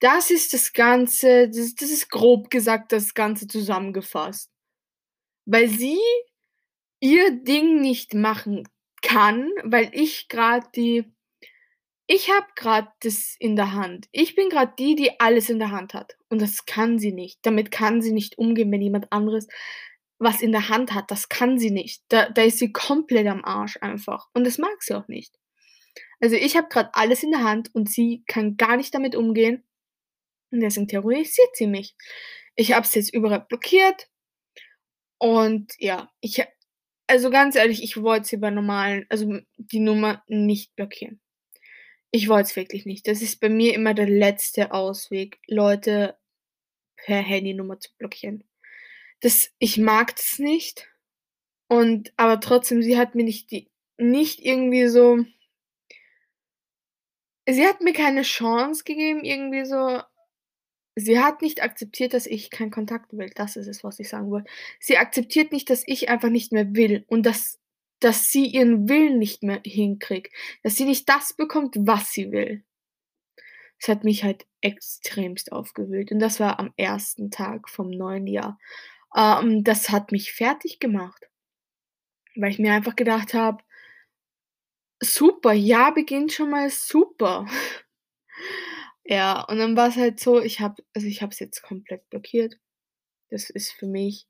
Das 0.00 0.30
ist 0.30 0.52
das 0.52 0.72
Ganze 0.72 1.48
das 1.48 1.74
das 1.74 1.90
ist 1.90 2.10
grob 2.10 2.50
gesagt 2.50 2.92
das 2.92 3.14
Ganze 3.14 3.46
zusammengefasst. 3.46 4.50
Weil 5.46 5.68
sie 5.68 5.98
ihr 7.00 7.30
Ding 7.42 7.80
nicht 7.80 8.14
machen 8.14 8.68
kann, 9.02 9.50
weil 9.64 9.90
ich 9.92 10.28
grad 10.28 10.76
die 10.76 11.04
ich 12.08 12.30
habe 12.30 12.46
grad 12.54 12.88
das 13.00 13.34
in 13.40 13.56
der 13.56 13.72
Hand. 13.72 14.06
Ich 14.12 14.36
bin 14.36 14.48
grad 14.48 14.78
die, 14.78 14.94
die 14.94 15.18
alles 15.18 15.50
in 15.50 15.58
der 15.58 15.72
Hand 15.72 15.92
hat 15.92 16.16
und 16.28 16.40
das 16.40 16.64
kann 16.66 16.98
sie 16.98 17.12
nicht. 17.12 17.40
Damit 17.42 17.70
kann 17.72 18.00
sie 18.00 18.12
nicht 18.12 18.38
umgehen, 18.38 18.70
wenn 18.70 18.82
jemand 18.82 19.12
anderes 19.12 19.48
was 20.18 20.42
in 20.42 20.52
der 20.52 20.68
Hand 20.68 20.94
hat. 20.94 21.10
Das 21.10 21.28
kann 21.28 21.58
sie 21.58 21.70
nicht. 21.70 22.02
Da 22.08 22.30
da 22.30 22.42
ist 22.42 22.58
sie 22.58 22.72
komplett 22.72 23.26
am 23.26 23.44
Arsch 23.44 23.78
einfach 23.80 24.28
und 24.34 24.44
das 24.44 24.58
mag 24.58 24.82
sie 24.82 24.94
auch 24.94 25.08
nicht. 25.08 25.34
Also, 26.20 26.36
ich 26.36 26.56
habe 26.56 26.68
grad 26.68 26.90
alles 26.94 27.22
in 27.22 27.30
der 27.30 27.44
Hand 27.44 27.74
und 27.74 27.90
sie 27.90 28.24
kann 28.26 28.56
gar 28.56 28.76
nicht 28.76 28.94
damit 28.94 29.14
umgehen 29.16 29.64
und 30.50 30.60
deswegen 30.60 30.88
terrorisiert 30.88 31.56
sie 31.56 31.66
mich. 31.66 31.94
Ich 32.56 32.72
habe 32.72 32.86
sie 32.86 33.00
jetzt 33.00 33.14
überall 33.14 33.40
blockiert 33.40 34.08
und 35.18 35.72
ja, 35.78 36.10
ich 36.20 36.42
also, 37.08 37.30
ganz 37.30 37.54
ehrlich, 37.54 37.82
ich 37.84 38.02
wollte 38.02 38.26
sie 38.26 38.36
bei 38.38 38.50
normalen 38.50 39.06
also, 39.08 39.38
die 39.56 39.80
Nummer 39.80 40.24
nicht 40.28 40.74
blockieren. 40.74 41.20
Ich 42.10 42.28
wollte 42.28 42.48
es 42.50 42.56
wirklich 42.56 42.86
nicht. 42.86 43.06
Das 43.08 43.22
ist 43.22 43.40
bei 43.40 43.48
mir 43.48 43.74
immer 43.74 43.94
der 43.94 44.08
letzte 44.08 44.72
Ausweg, 44.72 45.38
Leute 45.46 46.16
per 46.96 47.18
Handynummer 47.18 47.78
zu 47.80 47.90
blockieren. 47.98 48.44
Das 49.20 49.50
ich 49.58 49.78
mag 49.78 50.14
das 50.16 50.38
nicht 50.38 50.88
und 51.68 52.12
aber 52.16 52.40
trotzdem, 52.40 52.82
sie 52.82 52.98
hat 52.98 53.14
mir 53.14 53.24
nicht 53.24 53.50
die 53.50 53.68
nicht 53.98 54.40
irgendwie 54.44 54.88
so 54.88 55.24
sie 57.48 57.66
hat 57.66 57.80
mir 57.80 57.92
keine 57.92 58.22
Chance 58.22 58.84
gegeben, 58.84 59.24
irgendwie 59.24 59.64
so 59.64 60.00
sie 60.96 61.20
hat 61.20 61.42
nicht 61.42 61.62
akzeptiert, 61.62 62.14
dass 62.14 62.26
ich 62.26 62.50
keinen 62.50 62.70
Kontakt 62.70 63.16
will. 63.16 63.30
Das 63.34 63.56
ist 63.56 63.66
es, 63.68 63.84
was 63.84 63.98
ich 64.00 64.08
sagen 64.08 64.30
wollte. 64.30 64.50
Sie 64.80 64.96
akzeptiert 64.98 65.52
nicht, 65.52 65.70
dass 65.70 65.84
ich 65.86 66.08
einfach 66.08 66.30
nicht 66.30 66.52
mehr 66.52 66.74
will 66.74 67.04
und 67.08 67.24
dass 67.26 67.58
dass 68.00 68.30
sie 68.30 68.46
ihren 68.46 68.88
Willen 68.90 69.18
nicht 69.18 69.42
mehr 69.42 69.60
hinkriegt, 69.64 70.32
dass 70.62 70.76
sie 70.76 70.84
nicht 70.84 71.08
das 71.08 71.32
bekommt, 71.34 71.76
was 71.78 72.12
sie 72.12 72.30
will. 72.30 72.62
Das 73.80 73.88
hat 73.88 74.04
mich 74.04 74.24
halt 74.24 74.46
extremst 74.60 75.52
aufgewühlt 75.52 76.12
und 76.12 76.18
das 76.18 76.40
war 76.40 76.58
am 76.58 76.72
ersten 76.76 77.30
Tag 77.30 77.68
vom 77.70 77.90
neuen 77.90 78.26
Jahr. 78.26 78.58
Ähm, 79.14 79.62
das 79.64 79.90
hat 79.90 80.10
mich 80.12 80.32
fertiggemacht, 80.32 81.26
weil 82.36 82.50
ich 82.50 82.58
mir 82.58 82.72
einfach 82.72 82.96
gedacht 82.96 83.34
habe: 83.34 83.62
„Super, 85.02 85.52
Jahr 85.54 85.94
beginnt 85.94 86.32
schon 86.32 86.50
mal 86.50 86.68
super.“ 86.68 87.46
Ja, 89.04 89.42
und 89.44 89.58
dann 89.58 89.76
war's 89.76 89.96
halt 89.96 90.18
so, 90.20 90.40
ich 90.40 90.60
habe 90.60 90.82
also, 90.94 91.06
es 91.06 91.38
jetzt 91.38 91.62
komplett 91.62 92.08
blockiert. 92.10 92.54
Das 93.30 93.50
ist 93.50 93.72
für 93.72 93.86
mich 93.86 94.26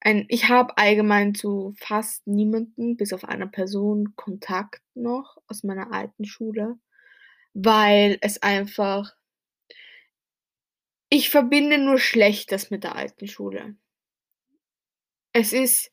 ein 0.00 0.26
ich 0.28 0.48
habe 0.50 0.78
allgemein 0.78 1.34
zu 1.34 1.74
fast 1.78 2.26
niemanden, 2.26 2.96
bis 2.96 3.12
auf 3.14 3.24
einer 3.24 3.48
Person 3.48 4.14
Kontakt 4.16 4.82
noch 4.94 5.38
aus 5.48 5.64
meiner 5.64 5.92
alten 5.92 6.24
Schule, 6.26 6.78
weil 7.54 8.18
es 8.22 8.42
einfach 8.42 9.14
ich 11.10 11.28
verbinde 11.30 11.76
nur 11.78 11.98
Schlechtes 11.98 12.70
mit 12.70 12.82
der 12.84 12.94
alten 12.96 13.26
Schule. 13.28 13.76
Es 15.34 15.52
ist 15.52 15.90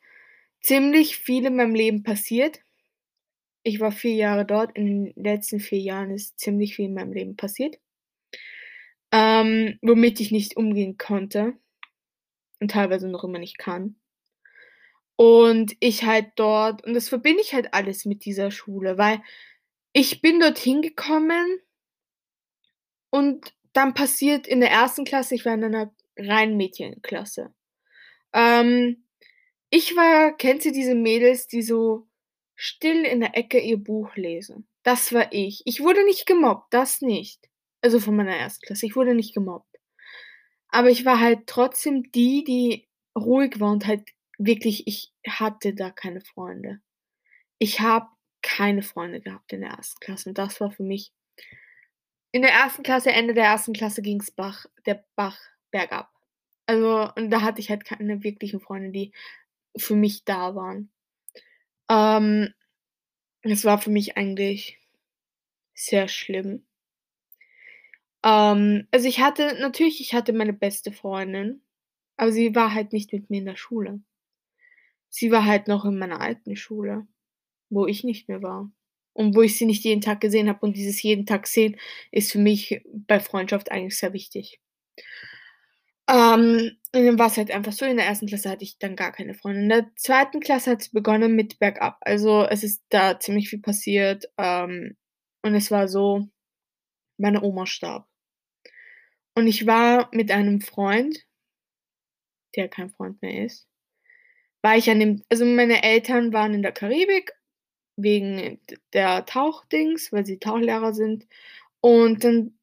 ziemlich 0.62 1.18
viel 1.18 1.46
in 1.46 1.56
meinem 1.56 1.76
Leben 1.76 2.04
passiert. 2.04 2.60
Ich 3.64 3.80
war 3.80 3.92
4 3.92 4.14
Jahre 4.16 4.46
dort. 4.46 4.78
In 4.78 5.06
den 5.06 5.24
letzten 5.24 5.60
4 5.60 5.80
Jahren 5.80 6.12
ist 6.12 6.40
ziemlich 6.40 6.76
viel 6.76 6.86
in 6.86 6.94
meinem 6.94 7.12
Leben 7.14 7.36
passiert 7.36 7.78
ähm, 9.12 9.80
womit 9.82 10.20
ich 10.20 10.32
nicht 10.32 10.58
umgehen 10.58 10.98
konnte 10.98 11.54
und 12.60 12.72
teilweise 12.72 13.08
noch 13.08 13.24
immer 13.24 13.40
nicht 13.40 13.58
kann. 13.58 13.96
Und 15.18 15.76
ich 15.80 16.04
halt 16.04 16.32
dort 16.36 16.84
und 16.84 16.94
das 16.94 17.08
verbinde 17.10 17.42
ich 17.42 17.54
halt 17.54 17.74
alles 17.74 18.04
mit 18.06 18.26
dieser 18.26 18.52
Schule, 18.52 18.98
weil 18.98 19.22
ich 19.94 20.22
bin 20.22 20.40
dorthin 20.42 20.82
gekommen 20.82 21.60
und 23.10 23.54
dann 23.74 23.94
passiert 23.94 24.48
in 24.48 24.60
der 24.62 24.72
1. 24.72 25.04
Klasse 25.06 25.36
ich 25.36 25.46
war 25.46 25.54
in 25.54 25.64
einer 25.64 25.92
reinen 26.18 26.58
Mädchenklasse. 26.58 27.54
Ähm, 28.34 29.05
ich 29.70 29.96
war 29.96 30.34
kennst 30.38 30.66
du 30.66 30.72
diese 30.72 30.96
Mädels, 30.96 31.48
die 31.48 31.62
so 31.62 32.08
still 32.56 33.06
in 33.06 33.20
der 33.22 33.38
Ecke 33.38 33.60
ihr 33.60 33.78
Buch 33.78 34.16
lesen? 34.16 34.68
Das 34.84 35.14
war 35.14 35.32
ich. 35.34 35.62
Ich 35.66 35.82
wurde 35.82 36.06
nicht 36.06 36.26
gemobbt, 36.26 36.74
das 36.74 37.02
nicht. 37.02 37.50
Also, 37.82 38.00
von 38.00 38.16
meiner 38.16 38.34
1. 38.36 38.62
Klasse. 38.62 38.86
Ich 38.86 38.96
wurde 38.96 39.16
nicht 39.16 39.34
gemobbt. 39.34 39.78
Aber 40.70 40.90
ich 40.90 41.06
war 41.06 41.20
halt 41.20 41.48
trotzdem 41.48 42.12
die, 42.12 42.44
die 42.44 42.88
ruhig 43.18 43.60
war 43.60 43.72
und 43.72 43.88
halt 43.88 44.10
wirklich 44.38 44.88
ich 44.88 45.14
hatte 45.28 45.74
da 45.74 45.90
keine 45.92 46.22
Freunde. 46.22 46.82
Ich 47.60 47.80
habe 47.80 48.08
keine 48.42 48.84
Freunde 48.84 49.22
gehabt 49.22 49.54
in 49.54 49.62
der 49.62 49.78
1. 49.78 49.96
Klasse 50.00 50.30
und 50.30 50.38
das 50.38 50.60
war 50.62 50.72
für 50.72 50.84
mich 50.84 51.12
in 52.32 52.42
der 52.42 52.64
1. 52.66 52.82
Klasse 52.84 53.12
Ende 53.12 53.34
der 53.34 53.52
1. 53.52 53.72
Klasse 53.74 54.02
ging's 54.02 54.32
Bach 54.32 54.66
der 54.86 55.06
Bach 55.16 55.40
bergab. 55.72 56.12
Also, 56.68 57.10
und 57.16 57.30
da 57.32 57.42
hatte 57.42 57.62
ich 57.62 57.70
halt 57.70 57.86
keine 57.86 58.24
wirklichen 58.24 58.60
Freunde, 58.60 58.92
die 58.92 59.14
für 59.78 59.96
mich 59.96 60.24
da 60.26 60.56
waren. 60.56 60.92
Ähm, 61.90 62.54
es 63.44 63.66
war 63.66 63.80
für 63.82 63.92
mich 63.92 64.18
eigentlich 64.18 64.80
sehr 65.76 66.08
schlimm. 66.10 66.66
Ähm, 68.24 68.88
also, 68.92 69.08
ich 69.08 69.20
hatte 69.22 69.56
natürlich, 69.60 70.02
ich 70.02 70.14
hatte 70.14 70.34
meine 70.34 70.54
beste 70.54 70.92
Freundin, 70.92 71.62
aber 72.18 72.32
sie 72.32 72.56
war 72.56 72.74
halt 72.74 72.94
nicht 72.94 73.14
mit 73.14 73.30
mir 73.30 73.40
in 73.40 73.46
der 73.46 73.56
Schule. 73.58 74.02
Sie 75.10 75.32
war 75.32 75.46
halt 75.46 75.68
noch 75.68 75.86
in 75.86 75.98
meiner 75.98 76.22
alten 76.22 76.56
Schule, 76.56 77.08
wo 77.70 77.88
ich 77.88 78.04
nicht 78.04 78.30
mehr 78.30 78.42
war 78.44 78.72
und 79.14 79.36
wo 79.36 79.42
ich 79.44 79.58
sie 79.58 79.66
nicht 79.66 79.84
jeden 79.86 80.02
Tag 80.02 80.22
gesehen 80.22 80.50
habe 80.50 80.66
und 80.66 80.76
dieses 80.78 81.02
jeden 81.04 81.26
Tag 81.26 81.48
sehen 81.48 81.78
ist 82.12 82.32
für 82.34 82.40
mich 82.40 82.82
bei 82.86 83.20
Freundschaft 83.20 83.72
eigentlich 83.72 83.98
sehr 83.98 84.14
wichtig. 84.14 84.60
Ähm, 86.36 86.78
und 86.94 87.06
dann 87.06 87.20
war's 87.20 87.38
halt 87.38 87.52
einfach 87.52 87.74
so, 87.74 87.86
in 87.86 87.98
der 87.98 88.08
1. 88.08 88.22
Klasse 88.28 88.50
hatte 88.50 88.64
ich 88.64 88.78
dann 88.80 88.96
gar 88.96 89.12
keine 89.12 89.34
Freunde. 89.34 89.62
In 89.62 89.70
der 89.70 89.92
2. 89.98 90.40
Klasse 90.40 90.72
hat's 90.72 90.90
begonnen 90.90 91.36
mit 91.36 91.60
bergab. 91.60 91.98
Also, 92.02 92.46
es 92.46 92.64
ist 92.64 92.84
da 92.90 93.20
ziemlich 93.20 93.50
viel 93.50 93.62
passiert, 93.62 94.26
ähm, 94.38 94.96
und 95.44 95.56
es 95.56 95.72
war 95.72 95.88
so, 95.88 96.28
meine 97.18 97.44
Oma 97.44 97.66
starb. 97.66 98.08
Und 99.38 99.48
ich 99.48 99.68
war 99.68 100.10
mit 100.14 100.32
einem 100.32 100.62
Freund 100.62 101.26
der 102.56 102.70
kein 102.70 102.90
Freund 102.90 103.22
mehr 103.22 103.46
ist, 103.46 103.68
war 104.62 104.78
ich 104.78 104.90
an 104.90 105.00
dem 105.00 105.24
also, 105.30 105.46
meine 105.46 105.84
Eltern 105.84 106.34
waren 106.34 106.54
in 106.54 106.64
der 106.64 106.72
Karibik 106.72 107.34
wegen 107.98 108.60
der 108.94 109.26
Tauchdings, 109.26 110.12
weil 110.12 110.26
sie 110.26 110.40
Tauchlehrer 110.40 110.94
sind. 110.94 111.28
Und 111.82 112.24
dann 112.24 112.58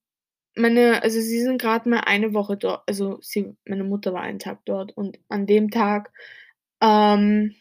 meine 0.57 1.03
also, 1.03 1.21
sie 1.21 1.41
sind 1.41 1.61
grad 1.61 1.87
mal 1.87 2.01
eine 2.01 2.35
Woche 2.35 2.57
dort 2.57 2.83
also, 2.89 3.19
sie 3.23 3.57
meine 3.67 3.85
Mutter 3.85 4.13
war 4.13 4.23
einen 4.23 4.39
Tag 4.39 4.61
dort 4.67 4.97
und 4.97 5.19
an 5.29 5.47
dem 5.47 5.71
Tag, 5.71 6.13
ähm 6.83 7.55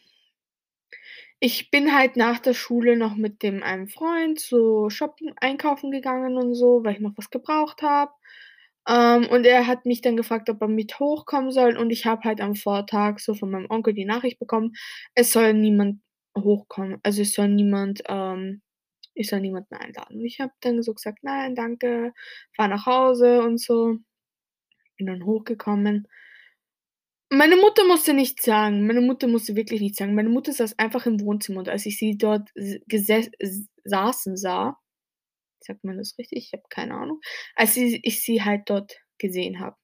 ich 1.44 1.72
bin 1.72 1.92
halt 1.92 2.16
nach 2.16 2.38
der 2.38 2.54
Schule 2.54 2.96
noch 2.96 3.16
mit 3.16 3.42
dem 3.42 3.64
einen 3.64 3.88
Freund 3.88 4.38
so 4.38 4.88
shoppen 4.90 5.32
einkaufen 5.40 5.90
gegangen 5.90 6.36
und 6.36 6.54
so, 6.54 6.84
weil 6.84 6.94
ich 6.94 7.00
noch 7.00 7.14
was 7.16 7.30
gebraucht 7.30 7.82
habe. 7.82 8.12
Ähm, 8.88 9.26
und 9.28 9.44
er 9.44 9.66
hat 9.66 9.84
mich 9.84 10.02
dann 10.02 10.16
gefragt, 10.16 10.48
ob 10.50 10.60
er 10.62 10.68
mit 10.68 11.00
hochkommen 11.00 11.50
soll 11.52 11.76
und 11.76 11.90
ich 11.90 12.06
habe 12.06 12.22
halt 12.24 12.40
am 12.40 12.54
Vortag 12.54 13.18
so 13.20 13.34
von 13.34 13.50
meinem 13.50 13.66
Onkel 13.70 13.92
die 13.94 14.04
Nachricht 14.04 14.38
bekommen, 14.38 14.74
es 15.16 15.32
soll 15.32 15.52
niemand 15.54 16.00
hochkommen. 16.38 16.98
Also, 17.02 17.22
es 17.22 17.32
soll 17.34 17.48
niemand 17.48 18.02
ähm, 18.08 18.62
ich 19.14 19.28
soll 19.28 19.40
niemanden 19.40 19.74
einladen. 19.74 20.18
Und 20.20 20.24
ich 20.26 20.40
habe 20.40 20.52
dann 20.60 20.82
so 20.82 20.94
gesagt: 20.94 21.20
„Nein, 21.22 21.54
danke, 21.54 22.12
fahre 22.56 22.70
nach 22.70 22.86
Hause“ 22.86 23.42
und 23.42 23.60
so. 23.60 23.98
Bin 24.98 25.06
dann 25.08 25.24
hochgekommen. 25.26 26.08
Meine 27.30 27.56
Mutter 27.56 27.86
musste 27.86 28.12
nichts 28.12 28.44
sagen. 28.44 28.86
Meine 28.86 29.00
Mutter 29.00 29.26
musste 29.26 29.56
wirklich 29.56 29.80
nichts 29.80 29.98
sagen. 29.98 30.14
Meine 30.14 30.28
Mutter 30.28 30.52
saß 30.52 30.78
einfach 30.78 31.06
im 31.06 31.20
Wohnzimmer 31.20 31.60
und 31.60 31.68
als 31.68 31.86
ich 31.86 31.98
sie 31.98 32.16
dort 32.18 32.50
saßen 33.84 34.36
sah 34.36 34.76
sagt 35.60 35.84
man 35.84 35.98
das 35.98 36.18
richtig? 36.18 36.46
Ich 36.48 36.52
habe 36.54 36.64
keine 36.70 36.94
Ahnung. 36.94 37.20
Als 37.56 37.74
sie 37.74 38.00
ich 38.04 38.22
sie 38.24 38.42
halt 38.44 38.62
dort 38.70 39.00
gesehen 39.18 39.60
habe, 39.60 39.76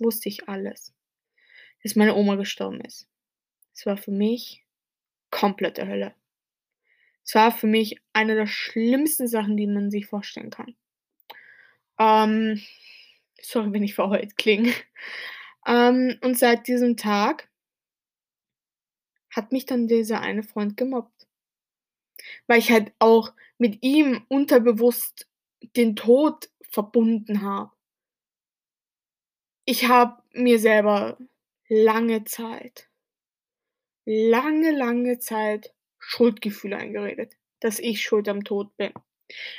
wusste 0.00 0.28
ich 0.30 0.48
alles, 0.48 0.94
dass 1.82 1.96
meine 1.96 2.14
Oma 2.16 2.36
gestorben 2.36 2.80
ist. 2.82 3.08
Es 3.74 3.86
war 3.86 3.96
für 3.98 4.12
mich 4.12 4.64
komplette 5.30 5.86
Hölle. 5.88 6.14
Es 7.30 7.36
war 7.36 7.52
für 7.52 7.68
mich 7.68 7.94
eine 8.12 8.34
der 8.34 8.48
schlimmsten 8.48 9.28
Sachen, 9.28 9.56
die 9.56 9.68
man 9.68 9.88
sich 9.88 10.06
vorstellen 10.06 10.50
kann. 10.50 10.74
Ähm, 12.00 12.60
sorry, 13.40 13.72
wenn 13.72 13.84
ich 13.84 13.94
verheult 13.94 14.36
klinge. 14.36 14.72
Ähm, 15.66 16.18
und 16.22 16.38
seit 16.38 16.66
diesem 16.68 16.96
Tag 16.96 17.50
hat 19.30 19.52
mich 19.52 19.66
dann 19.66 19.88
dieser 19.88 20.20
eine 20.20 20.42
Freund 20.42 20.76
gemobbt. 20.76 21.26
weil 22.46 22.58
ich 22.58 22.70
halt 22.70 22.92
auch 22.98 23.32
mit 23.58 23.82
ihm 23.82 24.24
unterbewusst 24.28 25.26
den 25.76 25.96
Tod 25.96 26.50
verbunden 26.62 27.42
habe. 27.42 27.72
Ich 29.64 29.88
habe 29.88 30.22
mir 30.34 30.58
selber 30.58 31.16
lange 31.68 32.24
Zeit 32.24 32.90
lange, 34.04 34.72
lange 34.72 35.18
Zeit 35.18 35.72
Schuldgefühle 36.00 36.76
eingeredet, 36.76 37.34
dass 37.60 37.78
ich 37.78 38.02
schuld 38.02 38.28
am 38.28 38.44
Tod 38.44 38.76
bin. 38.76 38.92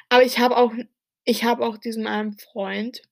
Aber 0.09 0.23
ich 0.23 0.39
habe 0.39 0.57
auch 0.57 0.73
ich 1.23 1.43
habe 1.43 1.65
auch 1.65 1.77
diesem 1.77 2.07
einen 2.07 2.37
Freund 2.37 3.03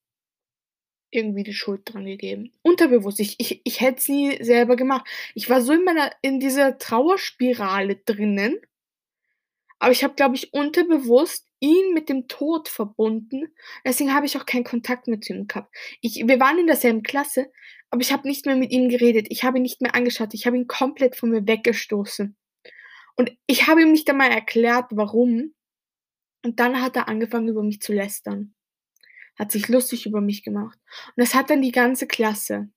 irgendwie 1.12 1.44
die 1.44 1.54
Schuld 1.54 1.82
dran 1.86 2.06
gegeben. 2.06 2.52
Unterbewusst. 2.62 3.20
Ich 3.20 3.36
ich 3.40 3.62
ich 3.64 3.82
hätte 3.82 4.00
es 4.00 4.10
nie 4.10 4.44
selber 4.44 4.76
gemacht. 4.76 5.08
Ich 5.36 5.50
war 5.50 5.62
so 5.62 5.74
in 5.74 5.84
meiner 5.84 6.12
in 6.22 6.40
dieser 6.40 6.78
Trauerspirale 6.78 7.96
drinnen 7.98 8.60
aber 9.80 9.92
ich 9.92 10.04
habe, 10.04 10.14
glaube 10.14 10.36
ich, 10.36 10.54
unterbewusst 10.54 11.48
ihn 11.62 11.94
mit 11.94 12.10
dem 12.10 12.28
Tod 12.28 12.68
verbunden. 12.70 13.54
Deswegen 13.86 14.14
habe 14.14 14.26
ich 14.26 14.38
auch 14.38 14.46
keinen 14.46 14.64
Kontakt 14.66 15.08
mit 15.08 15.30
ihm 15.30 15.48
gehabt. 15.48 15.74
Ich 16.02 16.16
wir 16.28 16.40
waren 16.40 16.60
in 16.60 16.68
derselben 16.68 17.04
Klasse, 17.04 17.52
aber 17.90 18.02
ich 18.02 18.12
habe 18.12 18.28
nicht 18.28 18.46
mehr 18.46 18.56
mit 18.56 18.72
ihm 18.72 18.90
geredet. 18.90 19.28
Ich 19.30 19.44
habe 19.44 19.58
ihn 19.58 19.64
nicht 19.64 19.82
mehr 19.82 19.96
angeschaut. 19.96 20.34
Ich 20.34 20.46
habe 20.46 20.58
ihn 20.58 20.68
komplett 20.68 21.16
von 21.16 21.30
mir 21.32 21.48
weggestoßen. 21.48 22.36
Und 23.20 23.36
ich 23.48 23.68
habe 23.68 23.82
ihm 23.82 23.92
nicht 23.92 24.10
einmal 24.10 24.32
erklärt, 24.32 24.86
warum. 24.92 25.54
Und 26.46 26.62
dann 26.62 26.82
hat 26.82 26.96
er 26.96 27.10
angefangen, 27.10 27.50
über 27.50 27.64
mich 27.64 27.82
zu 27.82 27.92
lästern. 27.92 28.56
Hat 29.38 29.52
sich 29.52 29.68
lustig 29.68 30.06
über 30.06 30.22
mich 30.22 30.42
gemacht. 30.42 30.80
Und 31.08 31.18
das 31.18 31.36
hat 31.36 31.50
dann 31.50 31.62
die 31.62 31.74
ganze 31.74 32.08
Klasse. 32.08 32.70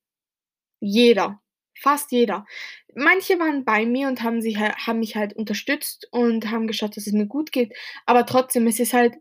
Jeder. 0.80 1.40
Fast 1.78 2.11
jeder. 2.11 2.44
Manche 2.92 3.38
waren 3.38 3.64
bei 3.64 3.87
mir 3.87 4.08
und 4.08 4.25
haben 4.25 4.42
sich 4.42 4.58
ha 4.58 4.75
haben 4.76 4.99
mich 4.99 5.14
halt 5.14 5.32
unterstützt 5.34 6.08
und 6.11 6.50
haben 6.50 6.66
geschaut, 6.66 6.96
dass 6.96 7.06
es 7.06 7.12
mir 7.12 7.26
gut 7.26 7.52
geht. 7.52 7.76
Aber 8.04 8.26
trotzdem, 8.26 8.66
es 8.66 8.80
ist 8.80 8.94
halt 8.94 9.14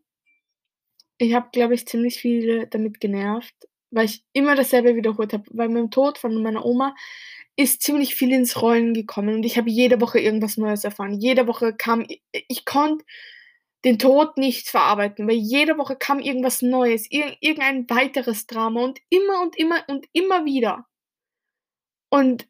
ich 1.20 1.36
habe, 1.36 1.50
glaube 1.52 1.76
ich, 1.76 1.88
ziemlich 1.88 2.20
viele 2.20 2.66
damit 2.66 3.00
genervt, 3.00 3.54
weil 3.92 4.06
ich 4.06 4.24
immer 4.34 4.56
dasselbe 4.56 4.96
wiederholt 4.96 5.34
habe. 5.34 5.44
Weil 5.52 5.70
mit 5.70 5.78
dem 5.78 5.92
Tod 5.92 6.18
von 6.18 6.42
meiner 6.42 6.66
Oma 6.66 6.96
ist 7.56 7.82
ziemlich 7.82 8.16
viel 8.16 8.32
ins 8.34 8.62
Rollen 8.62 8.94
gekommen 8.94 9.36
und 9.36 9.44
ich 9.44 9.58
habe 9.58 9.70
jede 9.70 10.02
Woche 10.02 10.20
irgendwas 10.20 10.58
Neues 10.58 10.84
erfahren. 10.84 11.20
Jede 11.20 11.48
Woche 11.48 11.76
kam 11.76 12.06
ich 12.32 12.66
konnte 12.66 13.06
den 13.86 14.00
Tod 14.00 14.38
nicht 14.38 14.70
verarbeiten, 14.70 15.28
weil 15.28 15.36
jede 15.36 15.78
Woche 15.78 15.96
kam 15.96 16.20
irgendwas 16.20 16.62
Neues, 16.62 17.08
irg 17.12 17.38
irgendein 17.42 17.90
weiteres 17.90 18.48
Drama 18.48 18.84
und 18.84 19.00
immer 19.10 19.42
und 19.42 19.58
immer 19.58 19.84
und 19.88 20.08
immer 20.14 20.46
wieder. 20.46 20.86
Und 22.10 22.48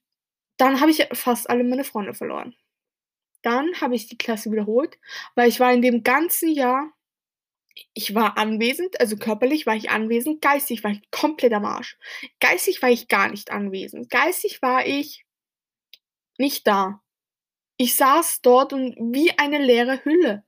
dann 0.58 0.82
habe 0.82 0.92
ich 0.92 1.08
fast 1.14 1.50
alle 1.50 1.64
meine 1.64 1.84
Freunde 1.84 2.14
verloren. 2.14 2.56
Dann 3.44 3.82
habe 3.82 3.96
ich 3.96 4.08
die 4.08 4.18
Klasse 4.18 4.52
wiederholt, 4.52 5.00
weil 5.36 5.50
ich 5.50 5.60
war 5.60 5.74
in 5.74 5.82
dem 5.82 6.04
ganzen 6.04 6.50
Jahr 6.52 6.92
ich 7.94 8.16
war 8.16 8.38
anwesend, 8.38 9.00
also 9.00 9.18
körperlich 9.18 9.66
war 9.66 9.76
ich 9.76 9.90
anwesend, 9.90 10.42
geistig 10.42 10.84
war 10.84 10.92
ich 10.92 11.02
komplett 11.12 11.54
am 11.54 11.66
Arsch. 11.66 11.98
Geistig 12.40 12.82
war 12.82 12.90
ich 12.90 13.08
gar 13.08 13.30
nicht 13.30 13.52
anwesend. 13.52 14.10
Geistig 14.10 14.62
war 14.62 14.86
ich 14.86 15.26
nicht 16.38 16.68
da. 16.68 17.02
Ich 17.78 17.96
saß 17.96 18.42
dort 18.42 18.74
und 18.74 18.96
wie 19.14 19.38
eine 19.38 19.58
leere 19.58 20.04
Hülle. 20.04 20.44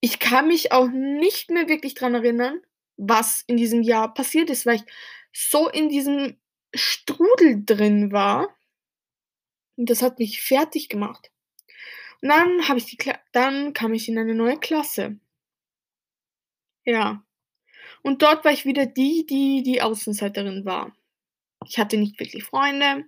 Ich 0.00 0.18
kann 0.18 0.48
mich 0.48 0.72
auch 0.72 0.88
nicht 0.88 1.50
mehr 1.50 1.68
wirklich 1.68 1.94
dran 1.94 2.14
erinnern, 2.14 2.60
was 2.96 3.42
in 3.46 3.56
diesem 3.56 3.82
Jahr 3.82 4.12
passiert 4.14 4.50
ist, 4.50 4.66
weil 4.66 4.76
ich 4.76 4.84
so 5.32 5.68
in 5.68 5.88
diesem 5.88 6.38
Strudel 6.74 7.64
drin 7.64 8.12
war. 8.12 8.48
Und 9.76 9.90
das 9.90 10.02
hat 10.02 10.18
mich 10.18 10.42
fertig 10.42 10.88
gemacht. 10.88 11.30
Und 12.22 12.28
dann 12.28 12.68
habe 12.68 12.78
ich 12.78 12.86
die 12.86 12.98
dann 13.32 13.72
kam 13.72 13.92
ich 13.92 14.08
in 14.08 14.18
eine 14.18 14.34
neue 14.34 14.58
Klasse. 14.58 15.18
Ja. 16.86 17.22
Und 18.02 18.22
dort 18.22 18.44
war 18.44 18.52
ich 18.52 18.66
wieder 18.66 18.86
die, 18.86 19.26
die 19.26 19.62
die 19.64 19.82
Außenseiterin 19.82 20.64
war. 20.66 20.96
Ich 21.68 21.78
hatte 21.78 21.98
nicht 21.98 22.20
wirklich 22.20 22.44
Freunde. 22.44 23.04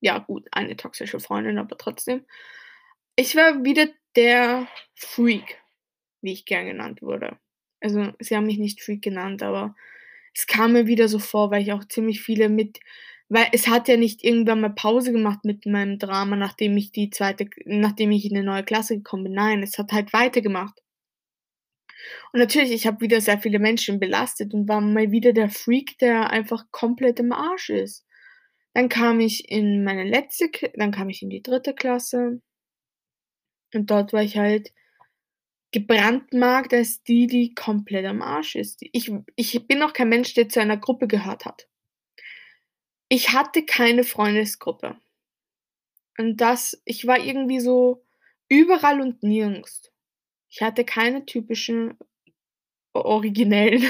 Ja 0.00 0.18
gut, 0.18 0.48
eine 0.52 0.76
toxische 0.76 1.20
Freundin, 1.20 1.58
aber 1.58 1.78
trotzdem. 1.78 2.24
Ich 3.16 3.36
war 3.36 3.64
wieder 3.64 3.88
der 4.16 4.68
Freak, 4.96 5.58
wie 6.22 6.32
ich 6.32 6.46
gern 6.46 6.66
genannt 6.66 7.02
wurde. 7.02 7.38
Also, 7.80 8.12
sie 8.20 8.36
haben 8.36 8.46
mich 8.46 8.58
nicht 8.58 8.82
Freak 8.82 9.02
genannt, 9.02 9.42
aber 9.42 9.76
es 10.34 10.46
kam 10.48 10.72
mir 10.74 10.86
wieder 10.88 11.08
so 11.08 11.18
vor, 11.20 11.50
weil 11.52 11.62
ich 11.62 11.72
auch 11.74 11.84
ziemlich 11.86 12.22
viele 12.22 12.48
mit 12.50 12.80
weil 13.30 13.48
es 13.52 13.68
hat 13.68 13.88
ja 13.88 13.96
nicht 13.98 14.24
irgendwann 14.24 14.60
mal 14.62 14.70
Pause 14.70 15.12
gemacht 15.12 15.44
mit 15.44 15.66
meinem 15.66 15.98
Drama, 15.98 16.36
nachdem 16.36 16.76
ich 16.78 16.92
die 16.92 17.10
zweite, 17.10 17.48
nachdem 17.66 18.12
ich 18.12 18.26
in 18.26 18.34
'ne 18.34 18.44
neue 18.44 18.64
Klasse 18.64 18.96
gekommen 18.98 19.24
bin. 19.24 19.34
Nein, 19.34 19.62
es 19.64 19.78
hat 19.78 19.92
halt 19.92 20.12
weitergemacht. 20.14 20.80
Und 22.32 22.40
natürlich, 22.40 22.72
ich 22.72 22.86
habe 22.86 23.00
wieder 23.00 23.20
sehr 23.20 23.40
viele 23.40 23.58
Menschen 23.58 24.00
belastet 24.00 24.54
und 24.54 24.68
war 24.68 24.80
mal 24.80 25.10
wieder 25.10 25.32
der 25.32 25.50
Freak, 25.50 25.98
der 25.98 26.30
einfach 26.30 26.70
komplett 26.70 27.20
im 27.20 27.32
Arsch 27.32 27.70
ist. 27.70 28.06
Dann 28.74 28.88
kam 28.88 29.20
ich 29.20 29.50
in 29.50 29.84
meine 29.84 30.04
letzte 30.04 30.50
dann 30.74 30.92
kam 30.92 31.08
ich 31.08 31.22
in 31.22 31.30
die 31.30 31.42
dritte 31.42 31.74
Klasse 31.74 32.40
und 33.74 33.90
dort 33.90 34.12
war 34.12 34.22
ich 34.22 34.36
halt 34.38 34.72
gebrandmarkt 35.72 36.74
als 36.74 37.02
die, 37.04 37.26
die 37.26 37.54
komplett 37.54 38.06
am 38.06 38.22
Arsch 38.22 38.56
ist. 38.56 38.80
Ich 38.92 39.12
ich 39.36 39.66
bin 39.66 39.82
auch 39.82 39.92
kein 39.92 40.08
Mensch, 40.08 40.34
der 40.34 40.48
zu 40.48 40.60
einer 40.60 40.76
Gruppe 40.76 41.06
gehört 41.08 41.44
hat. 41.44 41.68
Ich 43.08 43.32
hatte 43.32 43.64
keine 43.64 44.04
Freundesgruppe. 44.04 44.96
Und 46.18 46.36
das 46.40 46.80
ich 46.84 47.06
war 47.06 47.18
irgendwie 47.18 47.60
so 47.60 48.04
überall 48.48 49.00
und 49.00 49.22
nirgends. 49.22 49.90
Ich 50.50 50.62
hatte 50.62 50.84
keine 50.84 51.24
typischen 51.24 51.96
originellen, 52.92 53.84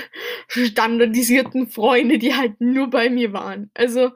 standardisierten 0.48 1.68
Freunde, 1.68 2.18
die 2.18 2.34
halt 2.34 2.60
nur 2.60 2.90
bei 2.90 3.08
mir 3.08 3.32
waren. 3.32 3.70
Also, 3.74 4.12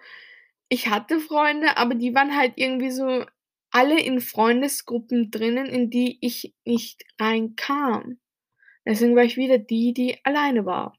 ich 0.69 0.89
hatte 0.89 1.21
Freunde, 1.21 1.77
aber 1.77 1.95
die 1.95 2.15
waren 2.15 2.37
halt 2.37 2.55
irgendwie 2.57 2.91
so 2.91 3.25
alle 3.71 4.01
in 4.01 4.21
Freundesgruppen 4.21 5.31
drinnen, 5.31 5.67
in 5.67 5.91
die 5.91 6.19
ich 6.21 6.55
nicht 6.65 7.05
reinkam. 7.19 8.21
Deswegen 8.87 9.17
war 9.17 9.25
ich 9.25 9.37
wieder 9.37 9.59
die, 9.59 9.93
die 9.95 10.25
alleine 10.25 10.67
war. 10.67 10.99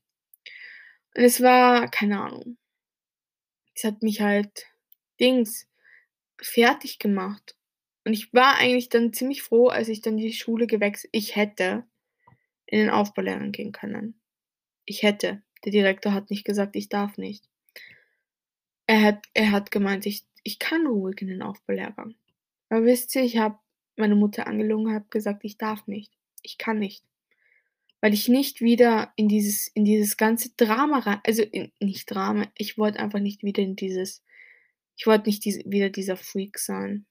Und 1.16 1.24
es 1.24 1.42
war 1.42 1.90
keine 1.90 2.20
Ahnung. 2.20 2.58
Es 3.76 3.84
hat 3.84 4.02
mich 4.02 4.22
halt 4.22 4.68
Dings 5.20 5.68
fertig 6.42 7.00
gemacht. 7.00 7.56
Und 8.06 8.14
ich 8.14 8.34
war 8.34 8.58
eigentlich 8.58 8.90
dann 8.90 9.14
ziemlich 9.14 9.42
froh, 9.42 9.68
als 9.68 9.90
ich 9.90 10.02
dann 10.02 10.16
die 10.18 10.32
Schule 10.32 10.68
gewechselt 10.68 11.10
ich 11.12 11.36
hätte 11.36 11.84
in 12.68 12.80
den 12.80 12.90
Aufbaulehrgang 12.90 13.52
gehen 13.52 13.72
können. 13.72 14.20
Ich 14.86 15.04
hätte. 15.04 15.42
Der 15.64 15.72
Direktor 15.72 16.14
hat 16.14 16.30
nicht 16.30 16.46
gesagt, 16.46 16.76
ich 16.76 16.90
darf 16.90 17.18
nicht. 17.18 17.50
Er 18.88 19.02
hat 19.02 19.26
er 19.34 19.52
hat 19.52 19.72
gemeint, 19.72 20.06
ich 20.06 20.24
ich 20.44 20.60
kann 20.60 20.86
ruhig 20.86 21.20
in 21.22 21.28
den 21.28 21.42
Aufbaulehrgang. 21.42 22.14
Aber 22.70 22.86
wisst 22.86 23.16
ihr, 23.16 23.24
ich 23.24 23.38
habe 23.38 23.58
meine 23.96 24.16
Mutter 24.16 24.46
angelogen, 24.46 24.94
habe 24.94 25.06
gesagt, 25.10 25.44
ich 25.44 25.58
darf 25.58 25.88
nicht. 25.88 26.12
Ich 26.44 26.60
kann 26.60 26.78
nicht. 26.78 27.04
Weil 28.02 28.14
ich 28.14 28.28
nicht 28.30 28.62
wieder 28.62 29.14
in 29.16 29.28
dieses 29.28 29.68
in 29.70 29.84
dieses 29.84 30.18
ganze 30.18 30.52
Drama 30.58 31.00
rein 31.00 31.22
also, 31.26 31.42
in 31.42 31.72
nicht 31.80 32.12
Drama, 32.12 32.48
ich 32.56 32.78
wollte 32.78 33.00
einfach 33.00 33.20
nicht 33.20 33.42
wieder 33.42 33.64
in 33.64 33.76
dieses 33.76 34.24
ich 34.96 35.08
wollte 35.08 35.28
nicht 35.28 35.44
diese 35.44 35.64
wieder 35.66 35.90
dieser 35.90 36.18
Freak 36.18 36.60
sein, 36.60 37.08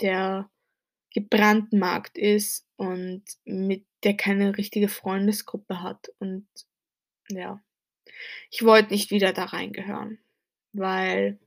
der 0.00 0.50
gebrandmarkt 1.10 2.18
ist 2.18 2.66
und 2.76 3.24
mit 3.44 3.86
der 4.04 4.16
keine 4.16 4.56
richtige 4.56 4.88
Freundesgruppe 4.88 5.82
hat 5.82 6.12
und 6.18 6.46
ja. 7.30 7.62
Ich 8.50 8.64
wollte 8.64 8.92
nicht 8.92 9.10
wieder 9.10 9.32
da 9.32 9.44
reingehören, 9.44 10.18
weil 10.72 11.38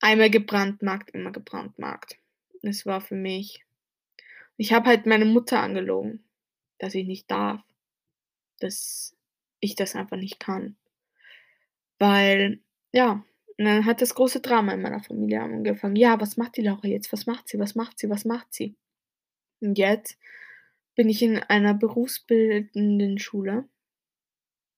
einmal 0.00 0.30
gebrandmarkt, 0.30 1.10
immer 1.10 1.32
gebrandmarkt. 1.32 2.18
Es 2.62 2.86
war 2.86 3.00
für 3.00 3.16
mich 3.16 3.64
ich 4.56 4.72
habe 4.72 4.86
halt 4.86 5.06
meine 5.06 5.24
Mutter 5.24 5.60
angelogen, 5.60 6.24
dass 6.78 6.94
ich 6.94 7.06
nicht 7.06 7.30
darf, 7.30 7.60
dass 8.60 9.16
ich 9.60 9.74
das 9.74 9.94
einfach 9.94 10.16
nicht 10.16 10.38
kann. 10.38 10.76
Weil, 11.98 12.60
ja, 12.92 13.24
und 13.56 13.66
dann 13.66 13.84
hat 13.84 14.02
das 14.02 14.14
große 14.14 14.40
Drama 14.40 14.72
in 14.72 14.82
meiner 14.82 15.02
Familie 15.02 15.40
angefangen. 15.40 15.96
Ja, 15.96 16.20
was 16.20 16.36
macht 16.36 16.56
die 16.56 16.62
Laura 16.62 16.86
jetzt? 16.88 17.12
Was 17.12 17.26
macht 17.26 17.48
sie? 17.48 17.58
Was 17.58 17.74
macht 17.74 17.98
sie? 17.98 18.10
Was 18.10 18.24
macht 18.24 18.52
sie? 18.52 18.74
Und 19.60 19.78
jetzt 19.78 20.18
bin 20.96 21.08
ich 21.08 21.22
in 21.22 21.38
einer 21.38 21.74
berufsbildenden 21.74 23.18
Schule. 23.18 23.68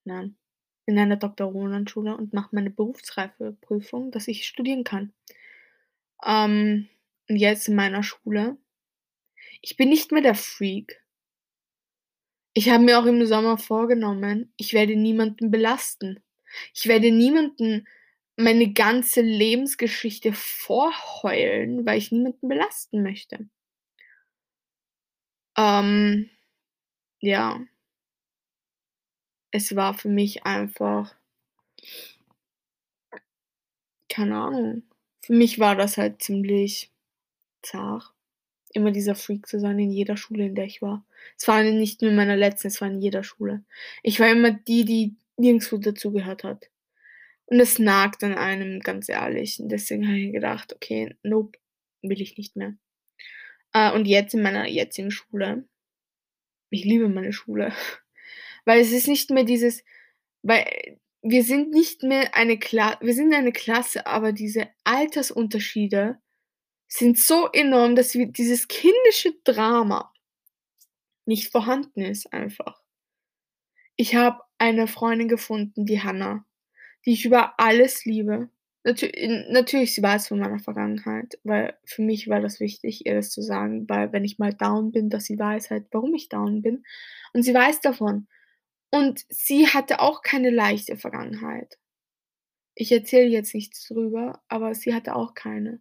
Nein, 0.05 0.37
in 0.85 0.99
einer 0.99 1.17
Doktorandenschule 1.17 2.17
und 2.17 2.33
mache 2.33 2.55
meine 2.55 2.71
Berufsreifeprüfung, 2.71 4.11
dass 4.11 4.29
ich 4.29 4.47
studieren 4.47 4.85
kann. 4.85 5.12
Ähm, 6.25 6.89
und 7.29 7.37
jetzt 7.37 7.69
in 7.69 7.75
meiner 7.75 8.03
Schule. 8.03 8.57
Ich 9.62 9.77
bin 9.77 9.89
nicht 9.89 10.12
mehr 10.12 10.23
der 10.23 10.35
Freak. 10.35 11.03
Ich 12.53 12.71
habe 12.71 12.85
mir 12.85 12.99
auch 12.99 13.07
im 13.07 13.25
Sommer 13.27 13.59
vorgenommen, 13.59 14.53
ich 14.57 14.73
werde 14.73 14.97
niemanden 14.97 15.51
belasten. 15.51 16.23
Ich 16.73 16.87
werde 16.87 17.11
niemanden 17.11 17.87
meine 18.37 18.72
ganze 18.72 19.22
Lebensgeschichte 19.22 20.33
vorheulen, 20.33 21.87
weil 21.87 21.99
ich 21.99 22.12
niemanden 22.12 22.49
belasten 22.49 23.03
möchte. 23.03 23.49
Ähm, 25.57 26.31
ja. 27.20 27.61
Es 29.51 29.75
war 29.75 29.94
für 29.94 30.09
mich 30.09 30.44
einfach 30.44 31.14
keine 34.16 34.37
Ahnung. 34.37 34.83
Für 35.20 35.35
mich 35.35 35.59
war 35.59 35.77
das 35.77 35.99
halt 35.99 36.22
ziemlich 36.22 36.90
zart, 37.62 38.14
immer 38.72 38.90
dieser 38.92 39.14
Freak 39.14 39.46
zu 39.46 39.61
sein 39.61 39.79
in 39.79 39.90
jeder 39.90 40.16
Schule, 40.16 40.46
in 40.46 40.55
der 40.55 40.66
ich 40.66 40.83
war. 40.83 41.05
Es 41.37 41.46
war 41.49 41.62
nicht 41.62 42.03
nur 42.03 42.11
in 42.12 42.16
meiner 42.16 42.37
letzten, 42.37 42.68
es 42.68 42.81
war 42.81 42.88
in 42.88 43.01
jeder 43.03 43.22
Schule. 43.25 43.64
Ich 44.03 44.20
war 44.20 44.31
immer 44.31 44.53
die, 44.53 44.85
die 44.85 45.16
nirgendswo 45.37 45.79
dazugehört 45.79 46.44
hat. 46.44 46.70
Und 47.47 47.61
es 47.61 47.79
nagt 47.79 48.25
an 48.25 48.35
einem, 48.35 48.81
ganz 48.81 49.09
ehrlich. 49.09 49.61
Und 49.61 49.71
deswegen 49.71 50.07
habe 50.07 50.19
ich 50.19 50.33
gedacht: 50.33 50.75
„Okay, 50.75 51.17
nope, 51.23 51.59
will 52.03 52.21
ich 52.21 52.37
nicht 52.39 52.57
mehr.“ 52.57 52.77
Äh, 53.73 53.93
und 53.93 54.07
jetzt 54.07 54.35
in 54.35 54.43
meiner 54.43 54.69
jetzigen 54.69 55.11
Schule 55.11 55.65
ich 56.71 56.85
liebe 56.85 57.09
meine 57.09 57.33
Schule, 57.33 57.73
weil 58.65 58.81
es 58.81 58.93
ist 58.93 59.09
nicht 59.09 59.31
mehr 59.31 59.45
dieses 59.45 59.85
weil 60.43 61.01
wir 61.23 61.43
sind 61.43 61.71
nicht 61.71 62.03
mehr 62.03 62.35
eine 62.37 62.59
Kla 62.59 62.99
wir 63.01 63.15
sind 63.15 63.35
eine 63.35 63.53
Klasse, 63.53 64.07
aber 64.07 64.33
diese 64.33 64.69
Altersunterschiede 64.85 66.19
sind 66.89 67.19
so 67.19 67.49
enorm, 67.53 67.97
dass 67.97 68.15
wir 68.15 68.27
dieses 68.27 68.69
kindische 68.69 69.33
Drama 69.45 70.13
nicht 71.27 71.51
vorhanden 71.51 72.03
ist 72.03 72.33
einfach. 72.33 72.81
Ich 73.97 74.15
habe 74.15 74.41
eine 74.59 74.87
Freundin 74.87 75.29
gefunden, 75.29 75.85
die 75.87 76.01
Hannah, 76.03 76.46
die 77.07 77.12
ich 77.12 77.25
über 77.25 77.59
alles 77.59 78.05
liebe. 78.05 78.51
Natü 78.85 79.07
n 79.07 79.47
natürlich, 79.51 79.95
sie 79.95 80.03
weiß 80.03 80.29
von 80.29 80.38
meiner 80.38 80.61
Vergangenheit, 80.61 81.38
weil 81.45 81.77
für 81.85 82.03
mich 82.03 82.29
war 82.29 82.40
das 82.40 82.61
wichtig, 82.61 83.07
ihr 83.07 83.14
das 83.14 83.31
zu 83.31 83.42
sagen, 83.42 83.88
weil 83.88 84.12
wenn 84.12 84.25
ich 84.25 84.38
mal 84.38 84.55
down 84.55 84.92
bin, 84.92 85.11
dass 85.11 85.25
sie 85.25 85.38
weiß 85.38 85.71
halt, 85.71 85.87
warum 85.92 86.14
ich 86.14 86.29
down 86.29 86.62
bin. 86.62 86.85
Und 87.33 87.42
sie 87.42 87.55
weiß 87.55 87.81
davon. 87.81 88.29
Und 88.90 89.25
sie 89.29 89.69
hatte 89.69 90.01
auch 90.01 90.23
keine 90.23 90.51
leichte 90.51 90.97
Vergangenheit. 90.97 91.79
Ich 92.77 92.92
erzähle 92.92 93.29
jetzt 93.29 93.55
nichts 93.55 93.87
drüber, 93.88 94.42
aber 94.49 94.75
sie 94.75 94.95
hatte 94.95 95.16
auch 95.16 95.35
keine. 95.35 95.81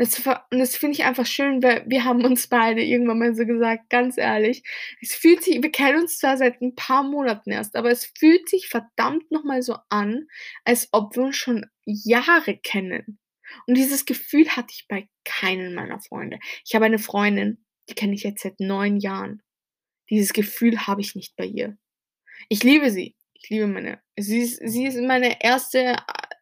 Das 0.00 0.18
und 0.18 0.58
das 0.58 0.76
finde 0.76 0.94
ich 0.94 1.04
einfach 1.04 1.26
schön, 1.26 1.62
weil 1.62 1.84
wir 1.86 2.04
haben 2.04 2.24
uns 2.24 2.46
beide 2.48 2.82
irgendwann 2.82 3.18
mal 3.18 3.34
so 3.34 3.44
gesagt, 3.44 3.90
ganz 3.90 4.16
ehrlich, 4.16 4.62
es 5.02 5.14
fühlt 5.14 5.44
sich 5.44 5.62
wir 5.62 5.70
kennen 5.70 6.00
uns 6.00 6.18
zwar 6.18 6.38
seit 6.38 6.62
'n 6.62 6.74
paar 6.74 7.02
Monaten 7.02 7.50
erst, 7.50 7.76
aber 7.76 7.90
es 7.90 8.10
fühlt 8.18 8.48
sich 8.48 8.68
verdammt 8.68 9.30
noch 9.30 9.44
mal 9.44 9.60
so 9.62 9.76
an, 9.90 10.26
als 10.64 10.88
ob 10.92 11.16
wir 11.16 11.24
uns 11.24 11.36
schon 11.36 11.66
Jahre 11.84 12.56
kennen. 12.56 13.18
Und 13.66 13.76
dieses 13.76 14.06
Gefühl 14.06 14.48
hatte 14.48 14.72
ich 14.72 14.86
bei 14.88 15.06
keinen 15.26 15.74
meiner 15.74 16.00
Freunde. 16.00 16.38
Ich 16.64 16.74
habe 16.74 16.86
eine 16.86 16.98
Freundin, 16.98 17.62
die 17.90 17.94
kenne 17.94 18.14
ich 18.14 18.22
jetzt 18.22 18.42
seit 18.42 18.58
9 18.58 18.96
Jahren. 19.00 19.42
Dieses 20.08 20.32
Gefühl 20.32 20.86
habe 20.86 21.02
ich 21.02 21.14
nicht 21.14 21.36
bei 21.36 21.44
ihr. 21.44 21.76
Ich 22.48 22.64
liebe 22.64 22.90
sie. 22.90 23.16
Ich 23.34 23.50
liebe 23.50 23.66
meine 23.66 24.00
sie 24.18 24.40
ist 24.42 24.60
sie 24.64 24.86
ist 24.86 24.98
meine 25.02 25.42
erste, 25.42 25.96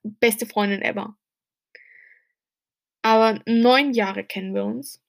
beste 0.05 0.47
Freundin 0.47 0.83
ever. 0.83 1.17
Aber 3.09 3.41
9 3.47 3.95
Jahre 3.95 4.23
kennen 4.23 4.55
wir 4.55 4.67
uns. 4.67 5.03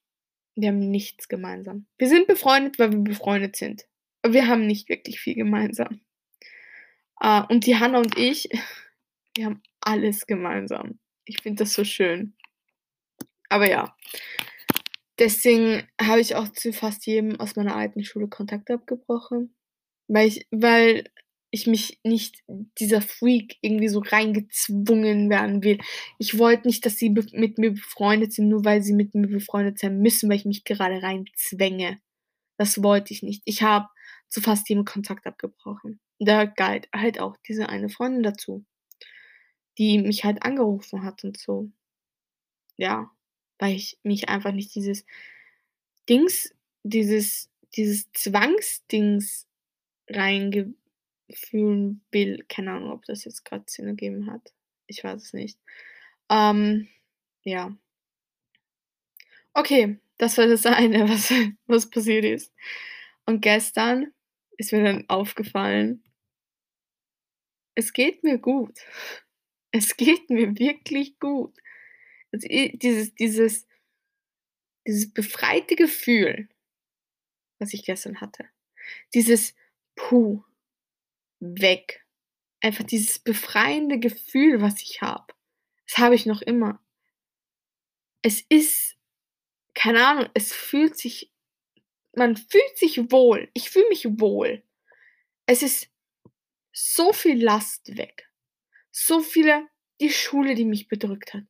Wir 0.56 0.70
haben 0.70 0.80
nichts 0.80 1.28
gemeinsam. 1.28 1.86
Wir 1.98 2.08
sind 2.08 2.28
befreundet, 2.28 2.80
weil 2.80 2.94
wir 2.94 3.00
befreundet 3.00 3.58
sind. 3.58 3.88
Aber 4.22 4.34
wir 4.34 4.48
haben 4.48 4.66
nicht 4.66 4.88
wirklich 4.88 5.20
viel 5.20 5.36
gemeinsam. 5.36 6.00
Äh, 7.20 7.42
und 7.50 7.66
die 7.66 7.76
Hannah 7.76 7.98
und 8.00 8.18
ich, 8.18 8.48
wir 9.36 9.48
haben 9.48 9.62
alles 9.82 10.28
gemeinsam. 10.28 10.98
Ich 11.26 11.42
finde 11.42 11.66
das 11.66 11.74
so 11.74 11.84
schön. 11.84 12.36
Aber 13.50 13.70
ja. 13.70 13.94
Deswegen 15.20 15.86
habe 16.02 16.22
ich 16.22 16.36
auch 16.36 16.48
zu 16.48 16.72
fast 16.72 17.06
jedem 17.06 17.38
aus 17.42 17.58
meiner 17.58 17.76
alten 17.76 18.06
Schule 18.06 18.30
Kontakt 18.30 18.72
abgebrochen, 18.72 19.54
weil 20.08 20.30
ich 20.30 20.48
weil 20.52 21.04
ich 21.52 21.68
mich 21.68 22.00
nicht 22.04 22.44
dieser 22.80 23.02
Freak 23.02 23.58
irgendwie 23.62 23.88
so 23.88 24.00
reingezwungen 24.00 25.30
werden 25.30 25.64
will. 25.64 25.80
Ich 26.18 26.38
wollte 26.38 26.68
nicht, 26.68 26.86
dass 26.86 26.98
sie 26.98 27.10
mit 27.10 27.58
mir 27.58 27.72
befreundet 27.72 28.34
sind, 28.34 28.50
nur 28.50 28.66
weil 28.66 28.84
sie 28.84 28.94
mit 28.94 29.16
mir 29.16 29.28
befreundet 29.28 29.80
sein 29.80 30.00
müssen, 30.00 30.30
weil 30.30 30.38
ich 30.38 30.46
mich 30.46 30.64
gerade 30.64 31.02
rein 31.02 31.26
zwänge. 31.36 32.00
Das 32.58 32.84
wollte 32.84 33.14
ich 33.14 33.24
nicht. 33.24 33.42
Ich 33.46 33.64
habe 33.64 33.88
zu 34.28 34.42
fast 34.42 34.70
jedem 34.70 34.86
Kontakt 34.86 35.26
abgebrochen. 35.26 36.00
Da 36.20 36.46
galt 36.46 36.88
halt 36.94 37.20
auch 37.20 37.36
diese 37.48 37.70
eine 37.70 37.90
Freundin 37.90 38.24
dazu, 38.24 38.66
die 39.78 39.98
mich 39.98 40.24
halt 40.26 40.44
angerufen 40.44 41.04
hat 41.04 41.24
und 41.24 41.38
so. 41.38 41.72
Ja, 42.78 43.12
weil 43.58 43.76
ich 43.76 43.98
mich 44.04 44.30
einfach 44.30 44.52
nicht 44.52 44.76
dieses 44.76 45.06
Dings 46.08 46.54
dieses 46.84 47.50
dieses 47.76 48.12
Zwangsdings 48.14 49.48
reinge 50.10 50.74
fühlen 51.34 52.02
will. 52.12 52.46
Keine 52.50 52.72
Ahnung, 52.72 52.92
ob 52.92 53.06
das 53.06 53.26
jetzt 53.26 53.46
grad 53.46 53.70
Sinn 53.70 53.88
ergeben 53.88 54.32
hat. 54.32 54.54
Ich 54.88 55.04
weiß 55.04 55.22
es 55.24 55.34
nicht. 55.34 55.60
Ähm, 56.30 56.88
ja. 57.44 57.76
Okay, 59.56 59.98
das 60.18 60.38
war 60.38 60.48
das 60.48 60.66
eine, 60.66 61.08
was 61.10 61.34
was 61.68 61.90
passiert 61.90 62.26
ist. 62.26 62.54
Und 63.26 63.42
gestern 63.42 64.14
ist 64.58 64.72
mir 64.74 64.84
dann 64.84 65.06
aufgefallen 65.10 66.04
es 67.78 67.94
geht 67.94 68.24
mir 68.24 68.38
gut. 68.38 68.78
Es 69.72 69.96
geht 69.98 70.32
mir 70.32 70.58
wirklich 70.58 71.20
gut. 71.20 71.56
Also, 72.32 72.48
dieses 72.50 73.14
dieses 73.16 73.68
dieses 74.88 75.14
befreite 75.14 75.76
Gefühl, 75.76 76.50
was 77.60 77.74
ich 77.74 77.84
gestern 77.86 78.22
hatte. 78.22 78.46
Dieses: 79.14 79.56
„Puh, 79.96 80.44
weg.“ 81.40 82.06
Einfach 82.62 82.84
dieses 82.84 83.20
befreiende 83.20 84.00
Gefühl, 84.00 84.62
was 84.62 84.82
ich 84.82 85.02
habe. 85.02 85.34
Das 85.88 85.98
habe 85.98 86.16
ich 86.16 86.26
noch 86.26 86.42
immer. 86.42 86.82
Es 88.22 88.42
ist 88.50 88.98
keine 89.74 90.06
Ahnung, 90.06 90.30
es 90.34 90.54
fühlt 90.54 90.98
sich 90.98 91.32
man 92.16 92.36
fühlt 92.36 92.78
sich 92.78 93.12
wohl. 93.12 93.50
Ich 93.54 93.70
fühle 93.70 93.88
mich 93.90 94.06
wohl. 94.20 94.64
Es 95.46 95.64
ist 95.64 95.90
so 96.72 97.14
viel 97.14 97.42
Last 97.42 97.98
weg. 97.98 98.30
So 98.92 99.22
viele 99.22 99.68
die 100.02 100.10
Schule, 100.10 100.56
die 100.56 100.66
mich 100.66 100.88
bedrückt 100.88 101.34
hat, 101.34 101.44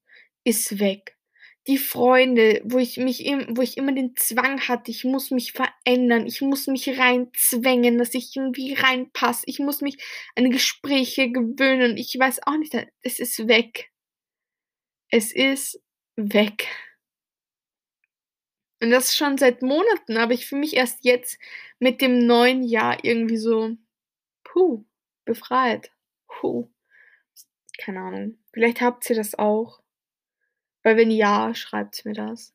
ist 0.43 0.79
weg. 0.79 1.17
Die 1.67 1.77
Freunde, 1.77 2.61
wo 2.65 2.77
ich 2.79 2.97
mich 2.97 3.25
wo 3.49 3.61
ich 3.61 3.77
immer 3.77 3.91
den 3.91 4.15
Zwang 4.15 4.61
hatte, 4.67 4.91
ich 4.91 5.03
muss 5.03 5.29
mich 5.29 5.51
verändern, 5.51 6.25
ich 6.25 6.41
muss 6.41 6.67
mich 6.67 6.97
reinzwängen, 6.97 7.97
dass 7.97 8.13
ich 8.13 8.35
irgendwie 8.35 8.73
reinpasse. 8.73 9.43
Ich 9.45 9.59
muss 9.59 9.81
mich 9.81 9.97
an 10.35 10.49
Gespräche 10.51 11.31
gewöhnen. 11.31 11.97
Ich 11.97 12.17
weiß 12.17 12.41
auch 12.47 12.57
nicht, 12.57 12.75
es 13.01 13.19
ist 13.19 13.47
weg. 13.47 13.91
Es 15.11 15.31
ist 15.31 15.81
weg. 16.15 16.67
Und 18.81 18.91
das 18.91 19.15
schon 19.15 19.37
seit 19.37 19.61
Monaten, 19.61 20.17
aber 20.17 20.33
ich 20.33 20.45
fühle 20.45 20.61
mich 20.61 20.75
erst 20.75 21.03
jetzt 21.03 21.37
mit 21.79 22.01
dem 22.01 22.25
neuen 22.25 22.63
Jahr 22.63 23.03
irgendwie 23.03 23.37
so, 23.37 23.75
puh, 24.43 24.85
befreit. 25.25 25.91
Puh. 26.27 26.69
Keine 27.77 28.01
Ahnung. 28.01 28.37
Vielleicht 28.53 28.81
habt 28.81 29.09
ihr 29.09 29.15
das 29.15 29.35
auch. 29.37 29.81
Weil 30.83 30.97
wenn 30.97 31.11
ja, 31.11 31.53
schreibt 31.55 32.05
mir 32.05 32.13
das. 32.13 32.53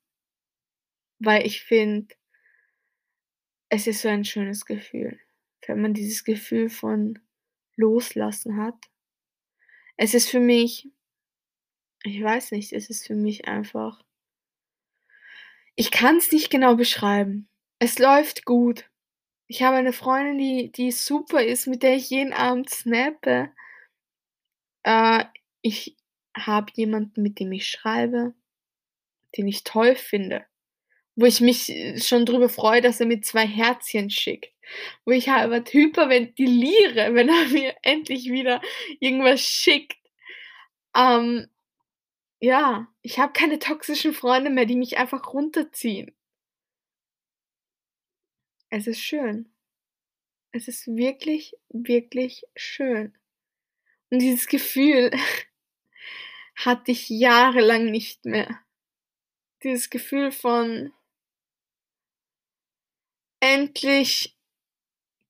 Weil 1.19 1.47
ich 1.47 1.63
finde 1.63 2.15
es 3.71 3.87
ist 3.87 4.03
so 4.03 4.09
ein 4.09 4.25
schönes 4.25 4.67
Gefühl, 4.67 5.19
wenn 5.67 5.81
man 5.81 5.95
dieses 5.95 6.23
Gefühl 6.25 6.69
von 6.69 7.19
Loslassen 7.77 8.57
hat. 8.57 8.77
Es 9.97 10.15
ist 10.15 10.31
für 10.31 10.41
mich 10.41 10.89
ich 12.05 12.23
weiß 12.23 12.53
nicht, 12.53 12.73
es 12.73 12.91
ist 12.91 13.07
für 13.07 13.15
mich 13.15 13.49
einfach 13.49 14.03
ich 15.77 15.91
kann's 15.91 16.31
nicht 16.31 16.51
genau 16.51 16.77
beschreiben. 16.77 17.49
Es 17.81 17.99
läuft 17.99 18.45
gut. 18.45 18.89
Ich 19.49 19.63
habe 19.63 19.77
eine 19.77 19.93
Freundin, 19.93 20.39
die 20.39 20.73
die 20.73 20.93
super 20.93 21.43
ist, 21.43 21.67
mit 21.67 21.83
der 21.83 21.97
ich 21.97 22.11
jeden 22.11 22.33
Abend 22.33 22.71
snappe. 22.71 23.51
Äh, 24.85 25.25
ich 25.63 25.97
habe 26.37 26.73
jemanden, 26.75 27.23
mit 27.23 27.41
dem 27.41 27.53
ich 27.53 27.69
schreibe, 27.69 28.35
den 29.37 29.49
ich 29.49 29.65
toll 29.65 29.97
finde, 29.97 30.45
wo 31.17 31.27
ich 31.27 31.41
mich, 31.41 31.71
äh, 31.71 32.01
schon 32.01 32.27
drüber 32.27 32.49
freue, 32.49 32.81
dass 32.81 33.01
er 33.01 33.07
mir 33.07 33.21
2 33.23 33.47
Herzchen 33.47 34.11
schickt, 34.11 34.53
wo 35.05 35.13
ich 35.13 35.29
halber 35.29 35.63
hyperventiliere, 35.69 37.15
wenn 37.15 37.29
er 37.29 37.49
mir 37.49 37.75
endlich 37.83 38.31
wieder 38.31 38.61
irgendwas 39.01 39.41
schickt. 39.41 39.99
Ähm, 40.97 41.49
ja, 42.41 42.89
ich 43.03 43.19
habe 43.19 43.33
keine 43.33 43.59
toxischen 43.59 44.13
Freunde 44.13 44.51
mehr, 44.51 44.67
die 44.67 44.77
mich 44.77 44.99
einfach 44.99 45.33
runterziehen. 45.33 46.15
Es 48.71 48.87
ist 48.87 49.01
schön. 49.01 49.51
Es 50.53 50.69
ist 50.69 50.87
wirklich, 50.87 51.57
wirklich 51.69 52.45
schön. 52.57 53.17
Und 54.11 54.21
dieses 54.21 54.47
Gefühl 54.47 55.11
hatte 56.57 56.93
ich 56.93 57.09
jahrelang 57.09 57.91
nicht 57.91 58.25
mehr. 58.25 58.61
Dieses 59.63 59.91
Gefühl 59.91 60.33
von 60.33 60.93
endlich 63.41 64.37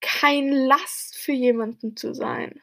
kein 0.01 0.51
Last 0.53 1.17
für 1.17 1.33
jemanden 1.33 1.97
zu 1.97 2.15
sein. 2.15 2.61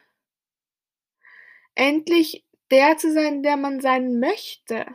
Endlich 1.74 2.44
der 2.70 2.96
zu 2.96 3.12
sein, 3.12 3.42
der 3.42 3.56
man 3.56 3.80
sein 3.80 4.20
möchte. 4.20 4.86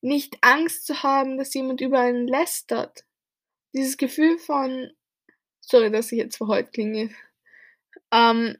Nicht 0.00 0.38
Angst 0.42 0.86
zu 0.86 1.02
haben, 1.02 1.38
dass 1.38 1.54
jemand 1.54 1.80
über 1.80 2.00
einen 2.00 2.26
lästert. 2.26 3.04
Dieses 3.72 3.96
Gefühl 3.96 4.38
von 4.38 4.92
sorry, 5.60 5.90
dass 5.90 6.12
ich 6.12 6.18
jetzt 6.18 6.36
verheult 6.36 6.72
klinge. 6.72 7.14
Ähm 8.10 8.58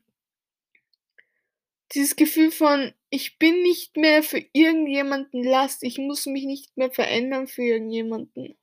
dieses 1.94 2.16
Gefühl 2.16 2.50
von: 2.50 2.94
„Ich 3.14 3.36
bin 3.38 3.60
nicht 3.62 3.98
mehr 3.98 4.22
für 4.22 4.42
irgendjemanden 4.54 5.44
Last, 5.44 5.82
ich 5.82 5.98
muss 5.98 6.24
mich 6.24 6.44
nicht 6.46 6.74
mehr 6.78 6.90
verändern 6.90 7.46
für 7.46 7.62
irgendjemanden.“ 7.62 8.54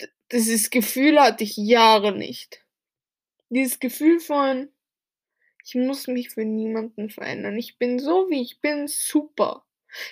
D 0.00 0.08
dieses 0.32 0.70
Gefühl 0.70 1.20
hatte 1.20 1.44
ich 1.44 1.56
Jahre 1.56 2.12
nicht. 2.16 2.64
Dieses 3.50 3.80
Gefühl 3.80 4.20
von: 4.20 4.70
„Ich 5.64 5.74
muss 5.76 6.08
mich 6.08 6.30
für 6.30 6.44
niemanden 6.44 7.10
verändern. 7.10 7.58
Ich 7.58 7.78
bin 7.78 7.98
so, 8.00 8.28
wie 8.30 8.42
ich 8.42 8.60
bin, 8.60 8.88
super. 8.88 9.64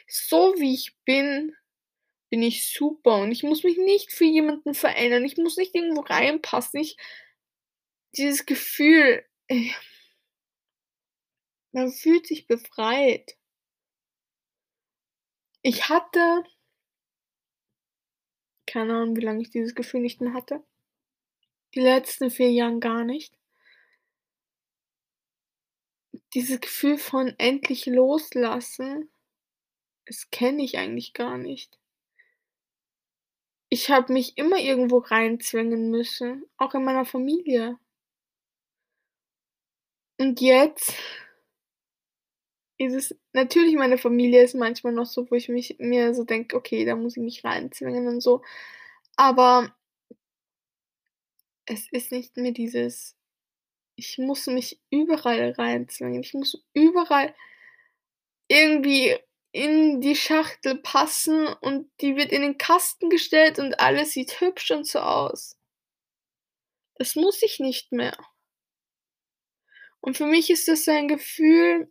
So 0.09 0.55
wie 0.59 0.75
ich 0.75 0.97
bin, 1.07 1.55
bin 2.31 2.43
ich 2.43 2.69
super 2.73 3.19
und 3.23 3.33
ich 3.33 3.43
muss 3.45 3.65
mich 3.65 3.79
nicht 3.79 4.13
für 4.13 4.25
jemanden 4.27 4.75
verändern. 4.75 5.25
Ich 5.25 5.37
muss 5.39 5.57
nicht 5.59 5.75
irgendwo 5.75 6.03
reinpassen. 6.03 6.81
Ich“ 6.81 6.97
Dieses 8.15 8.45
Gefühl, 8.45 9.25
äh 9.49 9.71
man 11.73 11.91
fühlt 11.91 12.27
sich 12.27 12.47
befreit. 12.47 13.37
Ich 15.63 15.89
hatte 15.89 16.45
keine 18.73 18.95
Ahnung, 18.95 19.17
wie 19.17 19.21
lange 19.21 19.43
ich 19.43 19.51
dieses 19.51 19.75
Gefühl 19.75 20.01
nicht 20.01 20.23
mehr 20.23 20.33
hatte. 20.33 20.65
Die 21.75 21.81
letzten 21.81 22.31
4 22.31 22.51
Jahren 22.53 22.81
gar 22.81 23.05
nicht. 23.05 23.37
Dieses 26.33 26.59
Gefühl 26.61 26.97
von 26.97 27.35
endlich 27.39 27.85
loslassen, 27.85 29.11
das 30.07 30.31
kenne 30.31 30.63
ich 30.63 30.79
eigentlich 30.79 31.13
gar 31.13 31.37
nicht. 31.37 31.79
Ich 33.69 33.91
habe 33.91 34.13
mich 34.13 34.39
immer 34.39 34.59
irgendwo 34.59 34.99
reinzwängen 34.99 35.91
müssen, 35.91 36.47
auch 36.57 36.75
in 36.75 36.85
meiner 36.85 37.05
Familie. 37.05 37.79
Und 40.19 40.41
jetzt 40.41 40.95
ist 42.83 42.95
es 42.95 43.17
natürlich 43.33 43.77
meine 43.77 43.99
Familie 43.99 44.43
ist 44.43 44.55
manchmal 44.55 44.93
noch 44.93 45.07
so, 45.07 45.31
wo 45.31 45.35
ich 45.35 45.49
mich 45.49 45.77
mir 45.79 46.15
so 46.15 46.25
denke: 46.25 46.57
„Okay, 46.57 46.85
da 46.85 46.97
muss 46.97 47.17
ich 47.17 47.23
mich 47.23 47.45
reinzwängen 47.45 48.09
und 48.09 48.21
so.“ 48.23 48.43
Aber 49.17 49.75
es 51.67 51.89
ist 51.91 52.13
nicht 52.13 52.37
mehr 52.37 52.53
dieses 52.53 53.17
ich 53.97 54.19
muss 54.19 54.47
mich 54.47 54.81
überall 54.91 55.53
reinzwängen. 55.53 56.23
Ich 56.23 56.35
muss 56.35 56.65
überall 56.75 57.35
irgendwie 58.49 59.17
in 59.53 60.01
die 60.01 60.15
Schachtel 60.17 60.77
passen 60.79 61.47
und 61.61 61.91
die 62.01 62.17
wird 62.17 62.31
in 62.33 62.43
den 62.43 62.57
Kasten 62.59 63.11
gestellt 63.11 63.59
und 63.59 63.81
alles 63.81 64.13
sieht 64.13 64.41
hübsch 64.41 64.71
und 64.71 64.87
so 64.87 65.01
aus. 65.01 65.57
Das 66.95 67.17
muss 67.17 67.43
ich 67.43 67.61
nicht 67.61 67.93
mehr. 67.93 68.17
Und 70.01 70.17
für 70.17 70.27
mich 70.27 70.51
ist 70.51 70.69
das 70.69 70.87
ein 70.89 71.09
Gefühl 71.09 71.89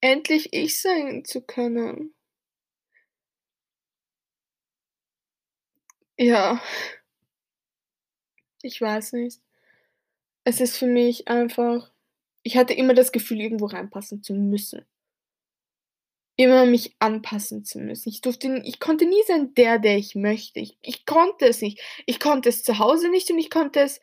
endlich 0.00 0.52
ich 0.52 0.80
sein 0.80 1.24
zu 1.24 1.40
können. 1.42 2.14
Ja. 6.18 6.60
Ich 8.62 8.80
weiß 8.80 9.12
nicht. 9.14 9.40
Es 10.46 10.60
ist 10.60 10.76
für 10.76 10.86
mich 10.88 11.28
einfach 11.28 11.92
ich 12.44 12.56
hatte 12.56 12.72
immer 12.72 12.94
das 12.94 13.12
Gefühl, 13.12 13.40
irgendwo 13.42 13.66
reinpassen 13.66 14.22
zu 14.22 14.32
müssen. 14.32 14.86
Immer 16.36 16.66
mich 16.66 16.94
anpassen 17.00 17.64
zu 17.64 17.80
müssen. 17.80 18.08
Ich 18.10 18.20
durfte 18.20 18.62
ich 18.64 18.78
konnte 18.78 19.06
nie 19.06 19.22
sein 19.26 19.54
der, 19.54 19.78
der 19.80 19.98
ich 19.98 20.14
möchte. 20.14 20.60
Ich 20.60 20.78
ich 20.82 21.04
konnte 21.04 21.46
es 21.46 21.60
nicht. 21.60 21.80
Ich 22.06 22.20
konnte 22.20 22.48
es 22.48 22.62
zu 22.62 22.78
Hause 22.78 23.10
nicht 23.10 23.30
und 23.30 23.38
ich 23.38 23.50
konnte 23.50 23.80
es 23.80 24.00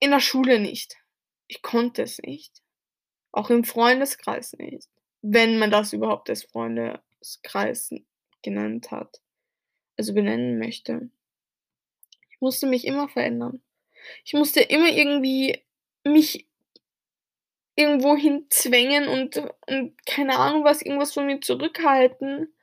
in 0.00 0.10
der 0.10 0.20
Schule 0.20 0.58
nicht. 0.60 0.96
Ich 1.46 1.62
konnte 1.62 2.02
es 2.02 2.18
nicht. 2.20 2.62
Auch 3.36 3.50
im 3.50 3.64
Freundeskreis 3.64 4.54
nicht, 4.54 4.88
wenn 5.22 5.58
man 5.58 5.70
das 5.70 5.92
überhaupt 5.92 6.30
als 6.30 6.44
Freundeskreis 6.44 7.90
genannt 8.42 8.90
hat 8.90 9.20
also 9.96 10.14
benennen 10.14 10.58
möchte. 10.58 11.10
Ich 12.30 12.40
musste 12.40 12.66
mich 12.66 12.86
immer 12.86 13.08
verändern. 13.08 13.62
Ich 14.24 14.34
musste 14.34 14.60
immer 14.60 14.88
irgendwie 14.88 15.64
mich 16.04 16.46
irgendwohin 17.74 18.46
zwängen 18.50 19.08
und 19.08 19.36
und 19.66 20.06
keine 20.06 20.38
Ahnung 20.38 20.64
was, 20.64 20.82
irgendwas 20.82 21.12
von 21.12 21.26
mir 21.26 21.40
zurückhalten. 21.40 22.54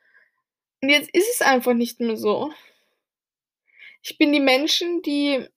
Und 0.81 0.89
jetzt 0.89 1.09
ist 1.13 1.35
es 1.35 1.41
einfach 1.41 1.73
nicht 1.73 1.99
mehr 1.99 2.17
so. 2.17 2.51
Ich 4.01 4.17
bin 4.17 4.33
die 4.33 4.39
Menschen, 4.39 5.01
die 5.01 5.47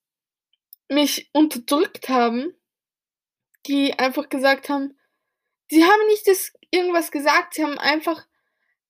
mich 0.89 1.31
unterdrückt 1.33 2.09
haben, 2.09 2.55
die 3.67 3.99
einfach 3.99 4.29
gesagt 4.29 4.69
haben 4.69 4.97
die 5.71 5.85
haben 5.85 6.07
nicht 6.09 6.27
das 6.27 6.53
irgendwas 6.71 7.11
gesagt, 7.11 7.55
sie 7.55 7.65
haben 7.65 7.79
einfach 7.79 8.27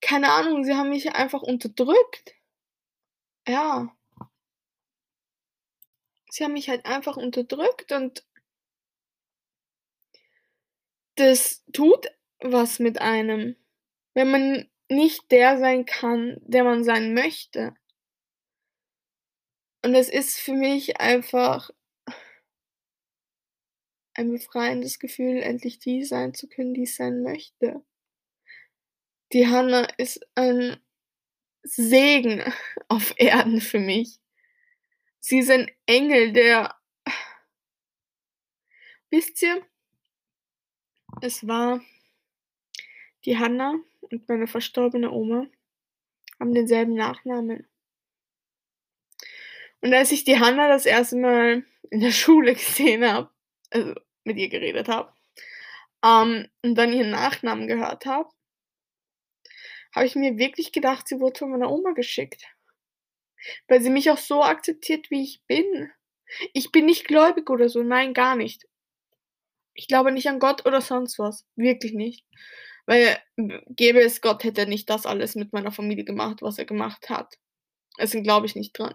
keine 0.01 0.31
Ahnung, 0.33 0.65
sie 0.65 0.75
haben 0.75 0.91
mich 0.91 1.15
einfach 1.15 1.43
unterdrückt. 1.43 2.35
Ja. 3.47 3.95
Sie 6.31 6.45
haben 6.45 6.53
mich 6.53 6.69
halt 6.69 6.85
einfach 6.85 7.17
unterdrückt 7.17 7.93
und 7.93 8.25
das 11.17 11.65
tut 11.73 12.07
was 12.41 12.79
mit 12.79 13.01
einem, 13.01 13.57
wenn 14.15 14.31
man 14.31 14.71
nicht 14.91 15.31
der 15.31 15.59
sein 15.59 15.87
kann, 15.87 16.37
der 16.43 16.65
man 16.65 16.85
sein 16.85 17.15
möchte. 17.15 17.75
Und 19.83 19.95
es 19.95 20.09
ist 20.09 20.39
für 20.39 20.53
mich 20.53 21.01
einfach 21.01 21.71
ein 24.17 24.31
befreiendes 24.31 24.99
Gefühl, 24.99 25.43
endlich 25.43 25.79
die 25.79 26.05
sein 26.05 26.35
zu 26.35 26.49
können, 26.49 26.75
die 26.75 26.85
ich 26.85 26.95
sein 26.95 27.23
möchte. 27.23 27.83
Die 29.33 29.47
Hannah 29.47 29.89
ist 29.99 30.27
ein 30.35 30.79
Segen 31.63 32.43
auf 32.89 33.15
Erden 33.17 33.61
für 33.61 33.81
mich. 33.81 34.19
Sie 35.21 35.39
ist 35.39 35.51
ein 35.51 35.71
Engel, 35.87 36.33
der 36.33 36.75
wisst 39.11 39.43
ihr 39.43 39.67
es 41.21 41.47
war 41.47 41.81
die 43.25 43.39
Hannah 43.39 43.75
und 44.01 44.29
meine 44.29 44.47
verstorbene 44.47 45.11
Oma 45.11 45.47
haben 46.39 46.55
denselben 46.55 46.95
Nachnamen. 46.95 47.67
Und 49.81 49.95
als 49.95 50.13
ich 50.13 50.25
die 50.25 50.39
Hannah 50.39 50.69
das 50.69 50.87
erste 50.87 51.17
Mal 51.17 51.65
in 51.91 52.01
der 52.01 52.11
Schule 52.13 52.55
gesehen 52.55 53.05
habe, 53.05 53.31
also 53.71 53.95
mit 54.27 54.37
ihr 54.39 54.49
geredet 54.49 54.89
habe, 54.89 55.13
ähm, 56.05 56.49
und 56.63 56.75
dann 56.75 56.93
ihren 56.93 57.11
Nachnamen 57.11 57.67
gehört 57.67 58.07
habe 58.07 58.29
habe 59.97 60.07
ich 60.07 60.15
mir 60.15 60.37
wirklich 60.37 60.73
gedacht, 60.73 61.09
sie 61.09 61.21
wurde 61.21 61.39
von 61.39 61.51
meiner 61.51 61.73
Oma 61.73 61.93
geschickt. 61.93 62.45
Weil 63.67 63.81
sie 63.81 63.89
mich 63.89 64.11
auch 64.11 64.19
so 64.19 64.43
akzeptiert, 64.43 65.11
wie 65.11 65.23
ich 65.23 65.43
bin. 65.47 65.91
Ich 66.53 66.71
bin 66.71 66.85
nicht 66.85 67.09
gläubig 67.09 67.49
oder 67.49 67.71
so, 67.71 67.83
nein, 67.83 68.13
gar 68.13 68.37
nicht. 68.37 68.67
Ich 69.73 69.89
glaube 69.89 70.13
nicht 70.13 70.29
an 70.29 70.39
Gott 70.39 70.67
oder 70.67 70.83
sonst 70.83 71.19
was, 71.19 71.47
wirklich 71.57 71.95
nicht. 71.95 72.27
Weil 72.85 73.19
gäbe 73.37 74.01
es 74.01 74.21
Gott, 74.21 74.45
hätte 74.45 74.63
er 74.63 74.67
nicht 74.67 74.91
das 74.91 75.07
alles 75.07 75.35
mit 75.35 75.55
meiner 75.55 75.73
Familie 75.73 76.05
gemacht, 76.05 76.43
was 76.43 76.59
er 76.59 76.67
gemacht 76.67 77.09
hat. 77.09 77.39
Deswegen 77.99 78.23
glaube 78.23 78.45
ich 78.47 78.55
nicht 78.55 78.79
dran. 78.79 78.95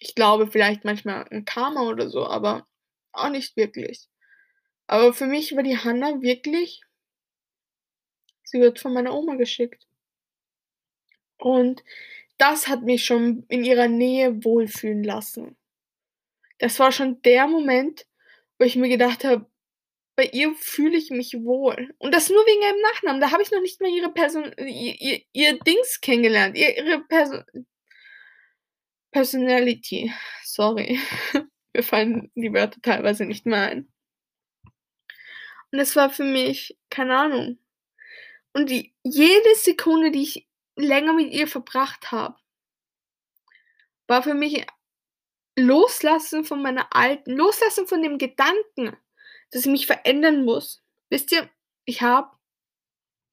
Ich 0.00 0.14
glaube 0.14 0.46
vielleicht 0.46 0.84
manchmal 0.84 1.26
an 1.30 1.46
Karma 1.46 1.88
oder 1.88 2.10
so, 2.10 2.26
aber 2.26 2.66
auch 3.12 3.30
nicht 3.30 3.56
wirklich. 3.56 4.06
Aber 4.88 5.12
für 5.12 5.26
mich 5.26 5.54
war 5.56 5.62
die 5.62 5.78
Hannah 5.78 6.20
wirklich 6.22 6.82
sie 8.46 8.60
wird 8.60 8.78
von 8.78 8.94
meiner 8.94 9.14
Oma 9.14 9.34
geschickt. 9.34 9.86
Und 11.38 11.84
das 12.38 12.68
hat 12.68 12.82
mich 12.82 13.04
schon 13.04 13.44
in 13.48 13.64
ihrer 13.64 13.88
Nähe 13.88 14.44
wohlfühlen 14.44 15.04
lassen. 15.04 15.56
Das 16.58 16.78
war 16.78 16.92
schon 16.92 17.20
der 17.22 17.46
Moment, 17.48 18.06
wo 18.58 18.64
ich 18.64 18.76
mir 18.76 18.88
gedacht 18.88 19.24
habe: 19.24 19.46
„Bei 20.16 20.24
ihr 20.26 20.54
fühle 20.56 20.98
ich 20.98 21.10
mich 21.10 21.34
wohl.“ 21.44 21.94
Und 21.98 22.14
das 22.14 22.30
nur 22.30 22.44
wegen 22.46 22.62
ihrem 22.62 22.80
Nachnamen. 22.94 23.20
Da 23.20 23.32
habe 23.32 23.42
ich 23.42 23.50
noch 23.52 23.62
nicht 23.62 23.80
mal 23.80 23.90
ihre 23.90 24.12
Person 24.12 24.52
i 24.58 24.96
ihr 25.00 25.22
ihr 25.32 25.58
Dings 25.60 26.00
kennengelernt, 26.00 26.56
ihr 26.58 26.76
ihre 26.78 27.00
Perso 27.04 27.42
Personality. 29.12 30.12
Sorry. 30.44 30.98
Mir 31.74 31.82
fallen 31.82 32.30
die 32.34 32.52
Wörter 32.52 32.80
teilweise 32.82 33.24
nicht 33.26 33.46
mehr 33.46 33.62
ein. 33.70 33.92
Und 35.76 35.82
es 35.82 35.94
war 35.94 36.08
für 36.08 36.24
mich 36.24 36.78
keine 36.88 37.18
Ahnung. 37.18 37.58
Und 38.54 38.70
die 38.70 38.94
jede 39.02 39.54
Sekunde, 39.56 40.10
die 40.10 40.22
ich 40.22 40.48
länger 40.74 41.12
mit 41.12 41.34
ihr 41.34 41.46
verbracht 41.46 42.10
habe 42.10 42.36
war 44.06 44.22
für 44.22 44.32
mich 44.32 44.64
loslassen 45.54 46.44
von 46.44 46.62
meiner 46.62 46.96
alten 46.96 47.32
loslassen 47.32 47.86
von 47.86 48.02
dem 48.02 48.16
Gedanken, 48.16 48.96
dass 49.50 49.66
ich 49.66 49.70
mich 49.70 49.86
verändern 49.86 50.46
muss. 50.46 50.82
Wisst 51.10 51.30
ihr, 51.32 51.50
ich 51.84 52.00
habe 52.00 52.34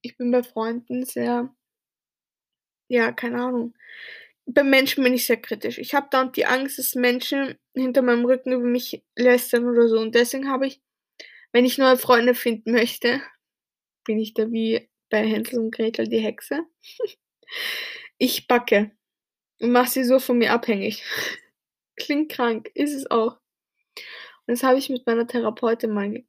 ich 0.01 0.17
bin 0.17 0.29
bei 0.29 0.43
Freunden 0.43 1.05
sehr 1.05 1.55
ja, 2.89 3.13
keine 3.13 3.41
Ahnung. 3.41 3.73
Bei 4.45 4.63
Menschen 4.63 5.01
bin 5.01 5.13
ich 5.13 5.27
sehr 5.27 5.37
kritisch. 5.37 5.77
Ich 5.77 5.95
habe 5.95 6.09
dauernd 6.11 6.35
die 6.35 6.45
Angst, 6.45 6.77
dass 6.77 6.93
Menschen 6.93 7.57
hinter 7.73 8.01
meinem 8.01 8.25
Rücken 8.25 8.51
über 8.51 8.65
mich 8.65 9.01
lästern 9.15 9.65
oder 9.65 9.87
so. 9.87 9.97
Und 10.01 10.13
deswegen 10.13 10.51
habe 10.51 10.67
ich, 10.67 10.81
wenn 11.53 11.65
ich 11.65 11.77
neue 11.77 11.97
Freunde 11.97 12.35
finden 12.35 12.71
möchte, 12.71 13.21
bin 14.03 14.19
ich 14.19 14.33
da 14.33 14.51
wie 14.51 14.89
bei 15.09 15.25
Hänsel 15.25 15.59
und 15.59 15.71
Gretel 15.71 16.07
die 16.07 16.19
Hexe. 16.19 16.65
Ich 18.19 18.47
backe 18.47 18.91
und 19.59 19.71
mache 19.71 19.89
sie 19.89 20.03
so 20.03 20.17
von 20.17 20.37
mir 20.37 20.53
abhängig. 20.53 21.03
Klingt 21.97 22.31
krank, 22.31 22.71
ist 22.73 22.93
es 22.93 23.09
auch. 23.11 23.37
Und 24.45 24.47
das 24.47 24.63
habe 24.63 24.77
ich 24.77 24.89
mit 24.89 25.05
meiner 25.05 25.27
Therapeutin 25.27 25.91
mal 25.91 26.23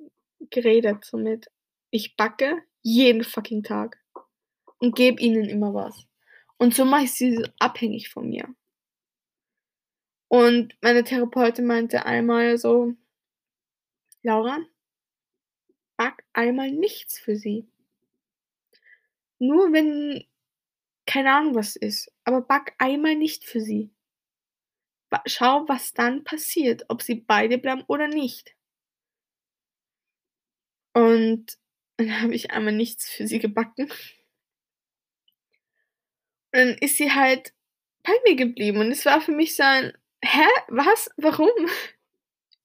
geredet, 0.51 1.05
somit 1.05 1.47
ich 1.91 2.17
backe 2.17 2.63
jeden 2.83 3.23
fucking 3.23 3.63
Tag 3.63 4.03
und 4.79 4.97
gebe 4.97 5.21
ihnen 5.21 5.49
immer 5.49 5.73
was. 5.73 6.07
Und 6.59 6.75
so 6.75 6.85
mache 6.85 7.05
ich 7.05 7.13
sie 7.13 7.47
abhängig 7.59 8.09
von 8.09 8.29
mir. 8.29 8.49
Und 10.29 10.77
meine 10.81 11.05
Therapeutin 11.05 11.67
meinte 11.67 12.07
einmal 12.07 12.59
so, 12.59 12.95
Laura, 14.23 14.59
einmal 16.35 16.71
nichts 16.71 17.19
für 17.19 17.37
sie. 17.37 17.67
Nur 19.39 19.73
wenn, 19.73 20.25
keine 21.07 21.33
Ahnung 21.35 21.55
was 21.57 21.77
ist, 21.77 22.13
aber 22.25 22.43
back 22.43 22.75
einmal 22.79 23.17
nicht 23.17 23.45
für 23.45 23.61
sie. 23.61 23.91
Schau, 25.25 25.67
was 25.67 25.95
dann 25.95 26.25
passiert, 26.25 26.85
ob 26.89 27.01
sie 27.01 27.15
beide 27.15 27.57
bleiben 27.57 27.85
oder 27.87 28.07
nicht. 28.07 28.55
Und 30.93 31.59
dann 31.97 32.09
habe 32.23 32.35
ich 32.35 32.51
einmal 32.51 32.73
nichts 32.75 33.09
für 33.09 33.27
sie 33.27 33.39
gebacken. 33.39 33.89
Und 36.53 36.59
dann 36.61 36.69
ist 36.81 36.97
sie 36.97 37.13
halt 37.13 37.53
bei 38.03 38.13
mir 38.27 38.37
geblieben 38.37 38.79
und 38.79 38.91
es 38.93 39.05
war 39.07 39.21
für 39.21 39.33
mich 39.33 39.57
so 39.57 39.63
ein: 39.63 39.93
„Hä, 40.25 40.45
was? 40.69 41.11
Warum?“ 41.17 41.51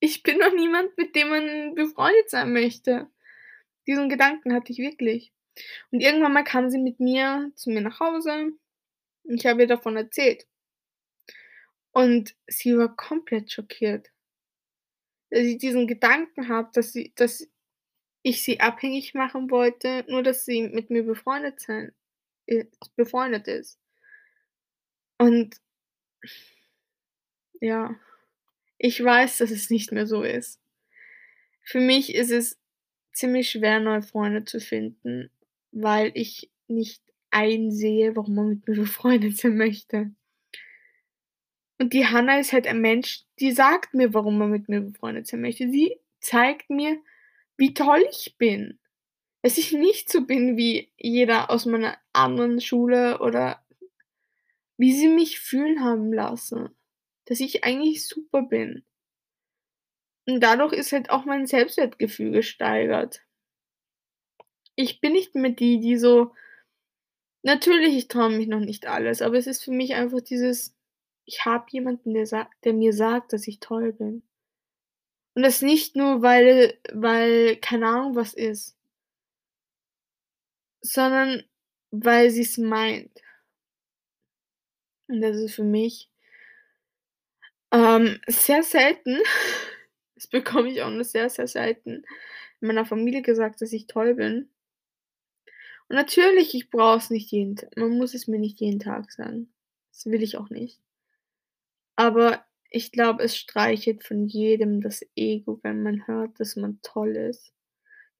Ich 0.02 0.24
bin 0.24 0.40
doch 0.40 0.54
niemand, 0.54 0.98
mit 0.98 1.16
dem 1.16 1.30
man 1.30 1.76
befreundet 1.76 2.30
sein 2.30 2.54
möchte. 2.54 3.10
Diesen 3.89 4.08
Gedanken 4.08 4.54
hatte 4.54 4.71
ich 4.71 4.78
wirklich. 4.78 5.34
Und 5.89 6.02
irgendwann 6.02 6.32
mal 6.32 6.43
kam 6.43 6.69
sie 6.69 6.78
mit 6.78 6.99
mir 6.99 7.52
zu 7.56 7.71
mir 7.71 7.82
nach 7.82 7.99
Hause 7.99 8.52
und 9.23 9.34
ich 9.34 9.47
habe 9.47 9.62
ihr 9.62 9.67
davon 9.67 9.97
erzählt. 9.97 10.45
Und 11.91 12.36
sie 12.45 12.78
war 12.78 12.95
komplett 12.95 13.52
schockiert. 13.52 14.12
Dass 15.32 15.39
ich 15.39 15.58
diesen 15.58 15.88
Gedanken 15.88 16.49
habe, 16.49 16.69
dass 16.71 16.93
sie 16.93 17.13
dass 17.15 17.49
ich 18.21 18.43
sie 18.43 18.60
abhängig 18.60 19.15
machen 19.15 19.49
wollte, 19.49 20.06
nur 20.08 20.21
dass 20.21 20.45
sie 20.45 20.67
mit 20.67 20.91
mir 20.91 21.04
befreundet 21.04 21.60
sein 21.60 21.91
äh, 22.45 22.65
befreundet 22.95 23.47
ist. 23.47 23.80
Und 25.17 25.56
ja, 27.60 27.95
ich 28.78 29.04
weiß, 29.04 29.39
dass 29.39 29.49
es 29.49 29.71
nicht 29.71 29.91
mehr 29.91 30.06
so 30.06 30.21
ist. 30.21 30.62
Für 31.63 31.80
mich 31.80 32.13
ist 32.13 32.30
es 32.30 32.60
ziemlich 33.13 33.50
schwer, 33.52 33.80
neue 33.80 34.02
Freunde 34.02 34.45
zu 34.45 34.60
finden, 34.60 35.30
weil 35.72 36.12
ich 36.13 36.50
nicht 36.67 37.02
einsehe, 37.32 38.15
warum 38.15 38.36
man 38.36 38.50
mit 38.50 38.67
mir 38.67 38.76
befreundet 38.82 39.38
sein 39.38 39.58
möchte. 39.58 40.12
Und 41.80 41.93
die 41.93 42.06
Hannah 42.06 42.39
ist 42.39 42.52
halt 42.52 42.67
ein 42.67 42.82
Mensch, 42.82 43.24
die 43.39 43.52
sagt 43.52 43.93
mir, 43.93 44.13
warum 44.13 44.38
man 44.38 44.52
mit 44.52 44.67
mir 44.67 44.82
befreundet 44.82 45.28
sein 45.28 45.41
möchte. 45.41 45.69
Sie 45.69 45.95
zeigt 46.19 46.69
mir, 46.69 47.00
wie 47.58 47.74
toll 47.74 48.04
ich 48.12 48.36
bin. 48.38 48.80
Dass 49.41 49.58
ich 49.58 49.72
nicht 49.72 50.12
so 50.12 50.26
bin 50.26 50.58
wie 50.58 50.91
jeder 50.98 51.50
aus 51.50 51.65
meiner 51.65 51.98
anderen 52.12 52.60
Schule 52.60 53.19
oder 53.19 53.63
wie 54.76 54.93
sie 54.93 55.08
mich 55.08 55.39
fühlen 55.39 55.82
haben 55.82 56.12
lassen, 56.12 56.69
dass 57.26 57.39
ich 57.39 57.63
eigentlich 57.63 58.06
super 58.06 58.41
bin. 58.41 58.84
Und 60.30 60.42
dadurch 60.42 60.74
ist 60.74 60.92
halt 60.92 61.10
auch 61.10 61.26
mein 61.26 61.48
Selbstwertgefühl 61.48 62.32
gesteigert. 62.32 63.22
Ich 64.76 65.02
bin 65.02 65.13
nicht 65.13 65.36
mehr 65.36 65.52
die, 65.52 65.80
die 65.80 65.98
so 65.98 66.34
natürlich, 67.44 67.96
ich 67.96 68.08
traue 68.08 68.30
mich 68.30 68.48
noch 68.48 68.60
nicht 68.60 68.88
alles, 68.88 69.22
aber 69.22 69.38
es 69.38 69.48
ist 69.48 69.63
für 69.63 69.72
mich 69.72 69.96
einfach 69.96 70.22
dieses 70.22 70.76
ich 71.26 71.46
habe 71.46 71.65
jemanden, 71.70 72.13
der 72.15 72.26
der 72.63 72.74
mir 72.74 72.92
sagt, 72.94 73.34
dass 73.34 73.48
ich 73.48 73.60
toll 73.60 73.94
bin. 73.94 74.24
Und 75.36 75.44
das 75.44 75.62
nicht 75.62 75.96
nur, 75.96 76.22
weil 76.22 76.78
weil 76.92 77.58
keine 77.58 77.88
Ahnung 77.88 78.15
was 78.15 78.34
ist 78.34 78.80
sondern 80.82 81.44
weil 81.92 82.30
sie's 82.30 82.58
meint. 82.58 83.12
Und 85.08 85.22
das 85.22 85.38
ist 85.38 85.56
für 85.56 85.63
mich 85.63 86.10
ähm, 87.72 88.20
sehr 88.28 88.63
selten. 88.63 89.20
Das 90.20 90.28
bekomme 90.28 90.70
ich 90.70 90.82
auch 90.82 90.90
nur 90.90 91.06
sehr, 91.06 91.30
sehr 91.30 91.48
selten 91.48 92.04
in 92.60 92.68
meiner 92.68 92.86
Familie 92.86 93.22
gesagt, 93.22 93.62
dass 93.62 93.72
ich 93.72 93.88
toll 93.88 94.16
bin. 94.16 94.50
Und 95.88 95.96
natürlich, 95.96 96.54
ich 96.54 96.70
brauche 96.70 96.98
es 96.98 97.10
nicht 97.10 97.32
jeden 97.32 97.56
T 97.56 97.70
man 97.78 97.98
muss 97.98 98.14
es 98.14 98.28
mir 98.28 98.38
nicht 98.38 98.60
jeden 98.60 98.82
Tag 98.82 99.14
sagen. 99.14 99.50
Das 99.94 100.06
will 100.08 100.22
ich 100.22 100.36
auch 100.36 100.50
nicht. 100.50 100.82
Aber 101.96 102.46
ich 102.70 102.92
glaube, 102.92 103.24
es 103.24 103.38
streichelt 103.38 104.04
von 104.04 104.28
jedem 104.28 104.82
das 104.82 105.06
Ego, 105.16 105.62
wenn 105.64 105.84
man 105.84 106.06
hört, 106.06 106.38
dass 106.42 106.58
man 106.58 106.82
toll 106.82 107.16
ist. 107.16 107.54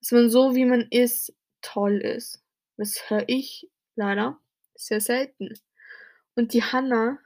Dass 0.00 0.12
man 0.12 0.30
so, 0.30 0.54
wie 0.54 0.64
man 0.64 0.88
ist, 0.90 1.34
toll 1.60 1.98
ist. 1.98 2.42
Das 2.78 3.10
höre 3.10 3.24
ich 3.26 3.68
leider 3.94 4.40
sehr 4.74 5.02
selten. 5.02 5.52
Und 6.34 6.54
die 6.54 6.62
Hannah 6.62 7.18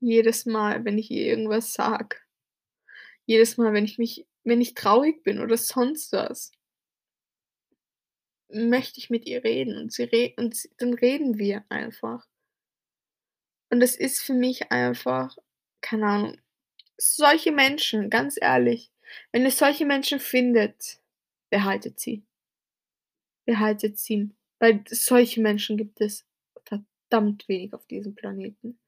jedes 0.00 0.46
Mal, 0.46 0.86
wenn 0.86 0.96
ich 0.96 1.10
ihr 1.10 1.26
irgendwas 1.26 1.74
sage 1.74 2.16
jedes 3.26 3.56
Mal, 3.58 3.72
wenn 3.72 3.84
ich 3.84 3.98
mich 3.98 4.26
wenn 4.44 4.60
ich 4.60 4.74
traurig 4.74 5.24
bin 5.24 5.40
oder 5.40 5.56
sonst 5.56 6.12
was 6.12 6.52
möchte 8.50 8.98
ich 8.98 9.10
mit 9.10 9.26
ihr 9.26 9.42
reden 9.44 9.76
und 9.76 9.92
sie 9.92 10.04
re 10.04 10.32
und 10.36 10.54
s 10.54 10.68
dann 10.78 10.94
reden 10.94 11.38
wir 11.38 11.64
einfach. 11.68 12.26
Und 13.70 13.80
das 13.80 13.96
ist 13.96 14.22
für 14.22 14.34
mich 14.34 14.70
einfach 14.70 15.36
keine 15.80 16.06
Ahnung. 16.06 16.40
Solche 16.98 17.52
Menschen, 17.52 18.10
ganz 18.10 18.36
ehrlich, 18.40 18.90
wenn 19.32 19.44
ihr 19.44 19.50
solche 19.50 19.86
Menschen 19.86 20.20
findet, 20.20 21.00
behaltet 21.50 22.00
sie. 22.00 22.24
Behaltet 23.46 23.98
sie, 23.98 24.30
weil 24.58 24.82
solche 24.88 25.40
Menschen 25.40 25.76
gibt 25.76 26.00
es 26.00 26.26
verdammt 26.64 27.48
wenig 27.48 27.72
auf 27.74 27.86
diesem 27.86 28.16
Planeten. 28.16 28.78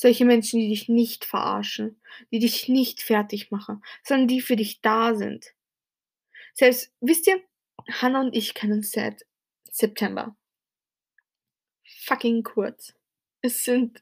Solche 0.00 0.24
Menschen, 0.24 0.60
die 0.60 0.68
dich 0.68 0.88
nicht 0.88 1.24
verarschen, 1.24 2.00
die 2.30 2.38
dich 2.38 2.68
nicht 2.68 3.02
fertig 3.02 3.50
machen, 3.50 3.82
sondern 4.04 4.28
die 4.28 4.40
für 4.40 4.54
dich 4.54 4.80
da 4.80 5.16
sind. 5.16 5.52
Selbst 6.54 6.92
wisst 7.00 7.26
ihr, 7.26 7.42
Hannah 7.90 8.20
und 8.20 8.36
ich 8.36 8.54
kennen 8.54 8.74
uns 8.74 8.92
seit 8.92 9.26
September. 9.68 10.36
Fucking 12.04 12.44
kurz. 12.44 12.94
Es 13.42 13.64
sind 13.64 14.00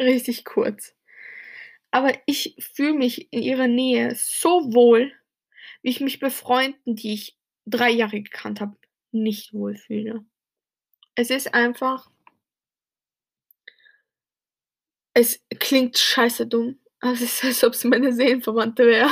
richtig 0.00 0.44
kurz. 0.44 0.94
Aber 1.90 2.16
ich 2.26 2.54
fühle 2.60 2.94
mich 2.94 3.32
in 3.32 3.42
ihrer 3.42 3.66
Nähe 3.66 4.14
so 4.14 4.72
wohl, 4.72 5.12
wie 5.82 5.90
ich 5.90 6.00
mich 6.00 6.20
bei 6.20 6.30
Freunden, 6.30 6.94
die 6.94 7.14
ich 7.14 7.36
3 7.66 7.90
Jahre 7.90 8.22
gekannt 8.22 8.60
habe, 8.60 8.76
nicht 9.10 9.52
wohlfühle. 9.52 10.24
Es 11.16 11.30
ist 11.30 11.54
einfach 11.54 12.11
es 15.14 15.40
klingt 15.58 15.98
scheiße 15.98 16.46
dumm, 16.46 16.78
es 17.00 17.20
ist, 17.20 17.44
als 17.44 17.64
ob's 17.64 17.84
meine 17.84 18.12
Seelenverwandte 18.12 18.86
wäre. 18.86 19.10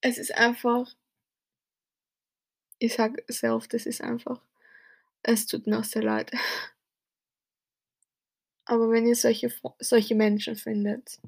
Es 0.00 0.18
ist 0.18 0.32
einfach 0.34 0.86
ich 2.80 2.94
sage 2.94 3.24
sehr 3.28 3.54
oft, 3.54 3.74
es 3.74 3.86
ist 3.86 4.00
einfach 4.00 4.40
es 5.22 5.46
tut 5.46 5.66
mir 5.66 5.78
auch 5.78 5.84
sehr 5.84 6.02
leid. 6.02 6.30
Aber 8.66 8.90
wenn 8.90 9.06
ihr 9.06 9.16
solche 9.16 9.52
solche 9.80 10.14
Menschen 10.14 10.56
findet, 10.56 11.18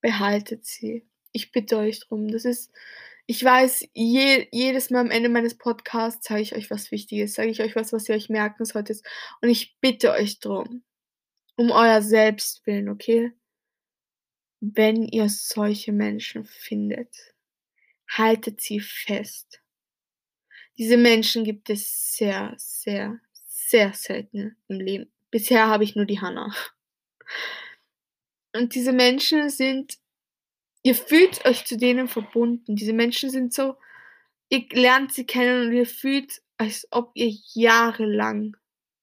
behaltet 0.00 0.64
sie. 0.64 1.06
Ich 1.32 1.52
bitte 1.52 1.78
euch 1.78 2.00
drum. 2.00 2.28
Das 2.28 2.44
ist 2.44 2.72
ich 3.26 3.42
weiß, 3.44 3.88
je 3.94 4.48
jedes 4.52 4.90
Mal 4.90 5.00
am 5.00 5.10
Ende 5.10 5.28
meines 5.28 5.58
Podcasts 5.58 6.26
sage 6.28 6.42
ich 6.42 6.54
euch 6.54 6.70
was 6.70 6.90
Wichtiges, 6.92 7.34
sage 7.34 7.50
ich 7.50 7.60
euch 7.62 7.76
was, 7.76 7.92
was 7.92 8.08
ihr 8.08 8.14
euch 8.14 8.28
merken 8.28 8.64
solltet. 8.64 9.02
Und 9.42 9.48
ich 9.50 9.76
bitte 9.80 10.12
euch 10.12 10.40
drum, 10.40 10.84
um 11.56 11.70
euer 11.70 12.02
Selbst 12.02 12.66
willen, 12.66 12.88
okay? 12.88 13.32
Wenn 14.60 15.06
ihr 15.06 15.28
solche 15.28 15.92
Menschen 15.92 16.44
findet, 16.44 17.34
haltet 18.08 18.60
sie 18.60 18.80
fest. 18.80 19.60
Diese 20.78 20.96
Menschen 20.96 21.44
gibt 21.44 21.70
es 21.70 22.16
sehr, 22.16 22.54
sehr, 22.56 23.20
sehr 23.46 23.92
selten 23.94 24.56
im 24.68 24.80
Leben. 24.80 25.12
Bisher 25.30 25.68
habe 25.68 25.84
ich 25.84 25.96
nur 25.96 26.04
die 26.04 26.20
Hannah. 26.20 26.54
Und 28.54 28.74
diese 28.74 28.92
Menschen 28.92 29.50
sind 29.50 29.98
ihr 30.82 30.94
fühlt 30.94 31.44
euch 31.44 31.64
zu 31.64 31.76
denen 31.76 32.08
verbunden. 32.08 32.76
Diese 32.76 32.92
Menschen 32.92 33.28
sind 33.28 33.52
so 33.52 33.76
ihr 34.48 34.66
lernt 34.70 35.12
sie 35.12 35.26
kennen 35.26 35.66
und 35.66 35.72
ihr 35.72 35.86
fühlt, 35.86 36.42
als 36.56 36.86
ob 36.90 37.10
ihr 37.14 37.32
jahrelang 37.54 38.56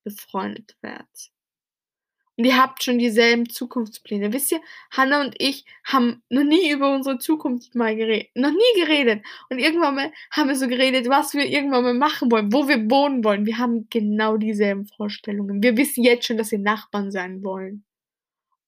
befreundet 0.04 0.78
wärt. 0.82 1.33
Und 2.36 2.46
ihr 2.46 2.58
habt 2.58 2.84
schon 2.84 2.98
dieselben 2.98 3.48
Zukunftspläne. 3.48 4.34
Wisst 4.34 4.52
ihr, 4.52 4.62
Hannah 4.92 5.22
und 5.22 5.36
ich 5.38 5.66
haben 5.84 6.24
noch 6.30 6.44
nie 6.44 6.72
über 6.72 6.94
unsere 6.94 7.20
Zukunft 7.20 7.76
mal 7.76 7.96
geredet. 7.96 8.32
Noch 8.34 8.52
nie 8.52 8.82
geredet. 8.82 9.24
Und 9.50 9.60
irgendwann 9.60 9.96
mal 9.96 10.12
haben 10.32 10.50
wir 10.50 10.56
so 10.56 10.68
geredet, 10.68 11.08
was 11.10 11.36
wir 11.36 11.46
irgendwann 11.46 11.84
mal 11.84 11.94
machen 11.94 12.32
wollen, 12.32 12.52
wo 12.52 12.68
wir 12.68 12.90
wohnen 12.90 13.24
wollen. 13.24 13.46
Wir 13.46 13.60
haben 13.60 13.88
genau 13.92 14.38
dieselben 14.38 14.88
Vorstellungen. 14.88 15.62
Wir 15.62 15.78
wissen 15.78 16.04
jetzt 16.04 16.26
schon, 16.26 16.38
dass 16.38 16.52
wir 16.52 16.60
Nachbarn 16.60 17.12
sein 17.12 17.44
wollen. 17.44 17.86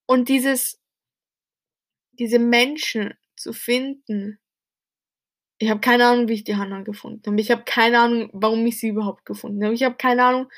Und 0.05 0.29
dieses, 0.29 0.79
diese 2.11 2.37
Menschen 2.37 3.15
zu 3.35 3.51
finden, 3.51 4.39
ich 5.57 5.69
habe 5.71 5.79
keine 5.79 6.05
Ahnung, 6.05 6.27
wie 6.27 6.33
ich 6.33 6.43
die 6.43 6.55
Hannah 6.55 6.81
gefunden 6.81 7.23
habe. 7.25 7.41
Ich 7.41 7.49
habe 7.49 7.63
keine 7.65 7.99
Ahnung, 7.99 8.29
warum 8.33 8.63
ich 8.67 8.79
sie 8.79 8.89
überhaupt 8.89 9.25
gefunden 9.25 9.63
habe. 9.63 9.73
Ich 9.73 9.83
habe 9.83 9.95
keine 9.95 10.23
Ahnung, 10.23 10.51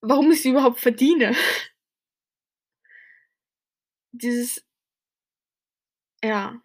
warum 0.00 0.32
ich 0.32 0.42
sie 0.42 0.50
überhaupt 0.50 0.80
verdiene. 0.80 1.36
Dieses 4.12 4.64
ja. 6.22 6.60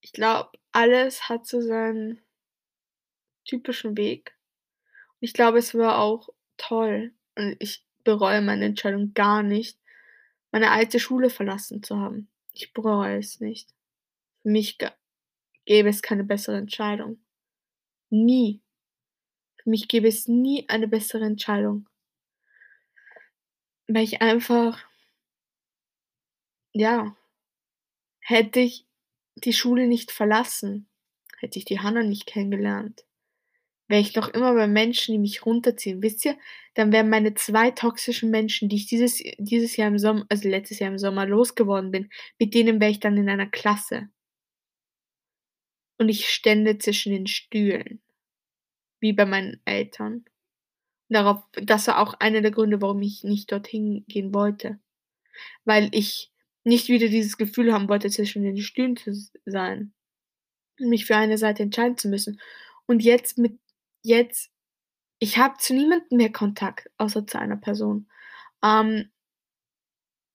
Ich 0.00 0.12
glaube, 0.12 0.50
alles 0.72 1.28
hat 1.28 1.46
so 1.46 1.60
seinen 1.60 2.20
typischen 3.44 3.96
Weg. 3.96 4.36
Ich 5.20 5.32
glaube, 5.32 5.58
es 5.58 5.74
war 5.74 5.98
auch 5.98 6.28
toll 6.56 7.12
und 7.36 7.56
ich 7.58 7.84
bereue 8.04 8.42
meine 8.42 8.66
Entscheidung 8.66 9.14
gar 9.14 9.42
nicht, 9.42 9.78
meine 10.52 10.70
alte 10.70 11.00
Schule 11.00 11.30
verlassen 11.30 11.82
zu 11.82 11.98
haben. 11.98 12.28
Ich 12.52 12.72
bereue 12.72 13.18
es 13.18 13.40
nicht. 13.40 13.74
Für 14.42 14.50
mich 14.50 14.78
gäbe 15.64 15.88
es 15.88 16.02
keine 16.02 16.24
bessere 16.24 16.58
Entscheidung. 16.58 17.18
Nie. 18.10 18.62
Für 19.62 19.70
mich 19.70 19.88
gäbe 19.88 20.08
es 20.08 20.28
nie 20.28 20.68
eine 20.68 20.86
bessere 20.88 21.24
Entscheidung. 21.24 21.88
Weil 23.88 24.04
ich 24.04 24.22
einfach 24.22 24.84
ja, 26.76 27.16
hätte 28.20 28.60
ich 28.60 28.86
die 29.36 29.52
Schule 29.54 29.86
nicht 29.86 30.10
verlassen, 30.12 30.88
hätte 31.38 31.58
ich 31.58 31.64
die 31.64 31.80
Hannah 31.80 32.02
nicht 32.02 32.26
kennengelernt, 32.26 33.04
wäre 33.88 34.00
ich 34.02 34.14
noch 34.16 34.28
immer 34.30 34.54
bei 34.54 34.66
Menschen, 34.68 35.12
die 35.14 35.18
mich 35.20 35.46
runterziehen. 35.46 36.02
Wisst 36.02 36.24
ihr, 36.26 36.38
dann 36.74 36.92
wären 36.92 37.10
meine 37.10 37.34
2 37.34 37.72
toxischen 37.72 38.30
Menschen, 38.30 38.68
die 38.70 38.76
ich 38.76 38.86
dieses 38.86 39.22
dieses 39.38 39.76
Jahr 39.76 39.88
im 39.88 39.98
Sommer 39.98 40.26
also 40.30 40.48
letztes 40.48 40.80
Jahr 40.80 40.90
im 40.92 40.98
Sommer 40.98 41.26
losgeworden 41.26 41.90
bin, 41.92 42.10
mit 42.40 42.54
denen 42.54 42.80
wäre 42.80 42.90
ich 42.92 43.00
dann 43.00 43.16
in 43.18 43.28
einer 43.30 43.46
Klasse. 43.48 44.08
Und 45.98 46.08
ich 46.08 46.28
stände 46.30 46.78
zwischen 46.78 47.12
den 47.12 47.26
Stühlen, 47.26 48.00
wie 49.00 49.12
bei 49.12 49.26
meinen 49.26 49.60
Eltern. 49.64 50.24
Darauf 51.08 51.42
das 51.54 51.86
war 51.88 52.00
auch 52.00 52.14
einer 52.14 52.42
der 52.42 52.50
Gründe, 52.52 52.82
warum 52.82 53.02
ich 53.02 53.24
nicht 53.24 53.52
dorthin 53.52 54.04
gehen 54.08 54.34
wollte, 54.34 54.80
weil 55.64 55.90
ich 55.92 56.32
nicht 56.66 56.88
wieder 56.88 57.08
dieses 57.08 57.36
Gefühl 57.36 57.72
haben 57.72 57.88
wollte, 57.88 58.10
zwischen 58.10 58.42
den 58.42 58.58
Stühlen 58.58 58.96
zu 58.96 59.14
sein 59.44 59.92
mich 60.78 61.06
für 61.06 61.16
eine 61.16 61.38
Seite 61.38 61.62
entscheiden 61.62 61.96
zu 61.96 62.08
müssen. 62.08 62.40
Und 62.86 63.02
jetzt 63.02 63.38
mit 63.38 63.58
jetzt 64.02 64.50
ich 65.18 65.38
habe 65.38 65.56
zu 65.58 65.72
niemandem 65.74 66.18
mehr 66.18 66.32
Kontakt, 66.32 66.90
außer 66.98 67.26
zu 67.26 67.38
einer 67.38 67.56
Person. 67.56 68.06
Ähm 68.62 69.10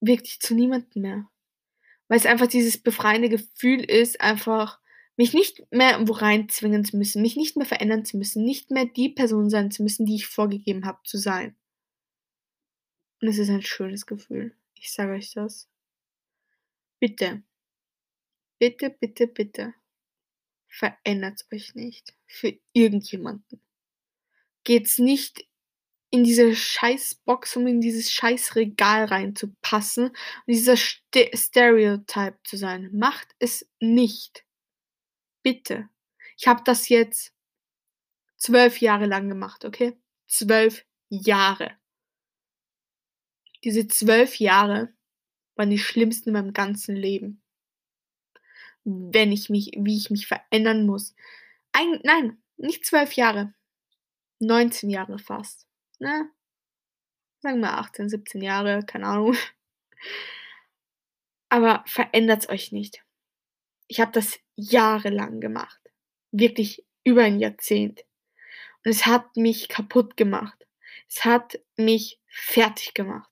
wirklich 0.02 0.40
zu 0.40 0.56
niemandem 0.56 1.02
mehr. 1.02 1.30
Weil's 2.08 2.26
einfach 2.26 2.48
dieses 2.48 2.78
befreiende 2.78 3.30
Gefühl 3.30 3.84
ist, 3.84 4.20
einfach 4.20 4.80
mich 5.16 5.34
nicht 5.34 5.64
mehr 5.72 5.92
irgendwo 5.92 6.14
reinzwingen 6.14 6.84
zu 6.84 6.98
müssen, 6.98 7.22
mich 7.22 7.36
nicht 7.36 7.56
mehr 7.56 7.68
verändern 7.68 8.04
zu 8.04 8.18
müssen, 8.18 8.44
nicht 8.44 8.72
mehr 8.72 8.86
die 8.86 9.10
Person 9.10 9.50
sein 9.50 9.70
zu 9.70 9.84
müssen, 9.84 10.06
die 10.06 10.16
ich 10.16 10.28
vorgegeben 10.28 10.86
habe 10.86 11.00
zu 11.04 11.18
sein. 11.18 11.56
Und 13.22 13.28
es 13.28 13.38
ist 13.38 13.50
ein 13.50 13.62
schönes 13.62 14.08
Gefühl. 14.08 14.56
Ich 14.74 14.92
sage 14.92 15.12
euch 15.12 15.34
das. 15.34 15.71
Bitte. 17.02 17.42
Bitte, 18.60 18.92
bitte, 18.92 19.26
bitte. 19.26 19.74
Verändert 20.68 21.48
euch 21.52 21.74
nicht 21.74 22.14
für 22.28 22.56
irgendjemanden. 22.74 23.60
Geht's 24.64 25.00
nicht 25.00 25.48
in 26.12 26.24
diese 26.24 26.56
Scheißbox, 26.56 27.56
um 27.56 27.66
in 27.66 27.82
dieses 27.82 28.12
Scheißregal 28.12 29.06
reinzupassen 29.06 30.10
und 30.10 30.16
dieser 30.46 30.78
Ste 30.78 31.32
Stereotype 31.34 32.38
zu 32.44 32.56
sein. 32.56 32.92
Macht 32.94 33.34
es 33.40 33.68
nicht. 33.80 34.46
Bitte. 35.42 35.90
Ich 36.38 36.48
habe 36.48 36.62
das 36.64 36.88
jetzt 36.88 37.34
12 38.38 38.80
Jahre 38.80 39.08
lang 39.08 39.28
gemacht, 39.28 39.66
okay? 39.66 39.98
12 40.28 40.86
Jahre. 41.10 41.76
Diese 43.64 43.88
12 43.88 44.40
Jahre 44.40 44.94
waren 45.56 45.70
die 45.70 45.80
schlimmsten 45.80 46.30
in 46.30 46.34
meinem 46.34 46.54
ganzen 46.54 46.96
Leben. 46.96 47.42
Wenn 48.84 49.32
ich 49.32 49.50
mich 49.50 49.72
wie 49.78 49.98
ich 49.98 50.10
mich 50.10 50.28
verändern 50.28 50.86
muss. 50.86 51.16
Ein 51.72 52.00
nein, 52.04 52.42
nicht 52.58 52.86
12 52.86 53.14
Jahre. 53.14 53.54
19 54.40 54.90
Jahre 54.90 55.20
fast, 55.20 55.68
ne? 56.00 56.30
Sagen 57.42 57.60
wir 57.60 57.78
18, 57.78 58.10
17 58.10 58.42
Jahre, 58.42 58.84
keine 58.86 59.08
Ahnung. 59.08 59.36
Aber 61.50 61.84
verändert's 61.88 62.50
euch 62.50 62.72
nicht. 62.72 63.04
Ich 63.88 64.00
habe 64.00 64.12
das 64.12 64.40
jahrelang 64.56 65.42
gemacht. 65.42 65.80
Wirklich 66.32 66.86
über 67.04 67.24
ein 67.24 67.40
Jahrzehnt. 67.40 68.04
Und 68.84 68.92
es 68.92 69.06
hat 69.06 69.36
mich 69.36 69.70
kaputt 69.70 70.18
gemacht. 70.18 70.68
Es 71.10 71.26
hat 71.26 71.60
mich 71.76 72.20
fertig 72.28 72.94
gemacht. 72.94 73.31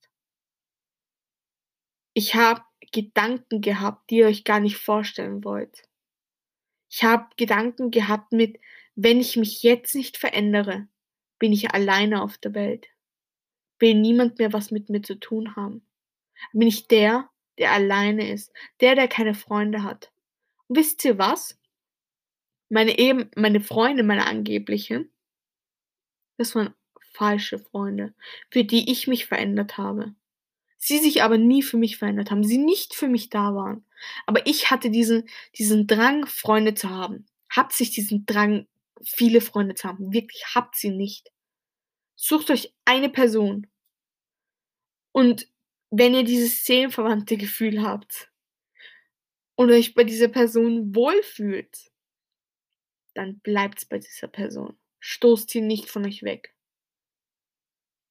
Ich 2.20 2.36
habe 2.36 2.62
Gedanken 2.92 3.62
gehabt, 3.62 4.10
die 4.10 4.18
ihr 4.18 4.28
euch 4.28 4.44
gar 4.44 4.60
nicht 4.60 4.76
vorstellen 4.76 5.46
wollt. 5.46 5.84
Ich 6.90 7.06
habe 7.06 7.30
Gedanken 7.38 7.92
gehabt 7.92 8.34
mit: 8.34 8.60
„Wenn 8.96 9.22
ich 9.22 9.38
mich 9.38 9.64
jetzt 9.64 9.96
nicht 9.96 10.18
verändere, 10.18 10.90
bin 11.40 11.54
ich 11.54 11.74
alleine 11.74 12.22
auf 12.22 12.38
der 12.38 12.54
Welt. 12.56 12.88
Will 13.80 13.96
niemand 13.96 14.38
mehr 14.38 14.52
was 14.52 14.70
mit 14.70 14.90
mir 14.90 15.02
zu 15.02 15.16
tun 15.18 15.56
haben. 15.56 15.82
Bin 16.52 16.68
ich 16.68 16.90
der, 16.90 17.30
der 17.58 17.72
alleine 17.72 18.30
ist, 18.30 18.52
der, 18.82 18.96
der 18.96 19.08
keine 19.08 19.34
Freunde 19.34 19.84
hat.“ 19.84 20.12
Und 20.68 20.76
wisst 20.76 21.06
ihr 21.06 21.18
was? 21.18 21.58
Meine 22.68 23.00
eben 23.00 23.32
meine 23.38 23.62
Freunde, 23.62 24.04
meine 24.04 24.28
angeblichen 24.28 25.10
das 26.36 26.54
waren 26.54 26.74
falsche 27.14 27.60
Freunde, 27.60 28.14
für 28.50 28.66
die 28.66 28.92
ich 28.92 29.08
mich 29.08 29.26
verändert 29.26 29.78
habe. 29.78 30.16
Sie 30.80 30.98
sich 31.00 31.24
aber 31.24 31.38
nie 31.38 31.62
für 31.62 31.78
mich 31.78 31.98
verändert 31.98 32.32
haben, 32.32 32.44
sie 32.44 32.58
nicht 32.58 32.96
für 32.96 33.10
mich 33.10 33.30
da 33.30 33.54
waren. 33.54 33.86
Aber 34.26 34.48
ich 34.48 34.72
hatte 34.72 34.90
diesen 34.90 35.28
diesen 35.58 35.88
Drang, 35.88 36.26
Freunde 36.26 36.74
zu 36.74 36.90
haben. 36.90 37.28
Habt 37.50 37.74
sich 37.74 37.92
diesen 37.92 38.26
Drang, 38.26 38.66
viele 39.04 39.42
Freunde 39.42 39.76
zu 39.76 39.88
haben. 39.88 40.14
Wirklich, 40.14 40.56
habt 40.56 40.76
sie 40.76 40.92
nicht. 40.92 41.32
Sucht 42.16 42.50
euch 42.50 42.74
eine 42.86 43.10
Person. 43.10 43.68
Und 45.12 45.48
wenn 45.92 46.14
ihr 46.14 46.24
dieses 46.24 46.64
seelenverwandte 46.66 47.36
Gefühl 47.36 47.82
habt 47.82 48.32
und 49.56 49.72
euch 49.72 49.96
bei 49.96 50.06
dieser 50.06 50.30
Person 50.30 50.96
wohlfühlt, 50.96 51.92
dann 53.16 53.40
bleibt's 53.40 53.86
bei 53.86 53.98
dieser 53.98 54.28
Person. 54.28 54.78
Stoßt 55.00 55.50
sie 55.50 55.62
nicht 55.62 55.90
von 55.90 56.06
euch 56.06 56.24
weg. 56.24 56.56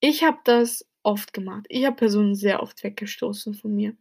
Ich 0.00 0.22
habe 0.22 0.38
das 0.44 0.86
oft 1.08 1.32
gemacht. 1.32 1.64
Ich 1.68 1.86
habe 1.86 1.96
Personen 1.96 2.34
sehr 2.34 2.62
oft 2.62 2.84
weggestoßen 2.84 3.54
von 3.54 3.74
mir. 3.74 3.96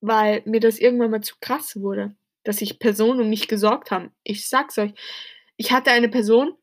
Weil 0.00 0.42
mir 0.44 0.58
das 0.58 0.80
irgendwann 0.80 1.12
mal 1.12 1.22
zu 1.22 1.36
krass 1.40 1.80
wurde, 1.80 2.16
dass 2.42 2.58
sich 2.58 2.80
Personen 2.80 3.20
um 3.20 3.30
mich 3.30 3.46
gesorgt 3.46 3.92
haben. 3.92 4.10
Ich 4.24 4.48
sag's 4.48 4.76
euch, 4.76 4.92
ich 5.56 5.70
hatte 5.70 5.92
eine 5.92 6.08
Person, 6.08 6.54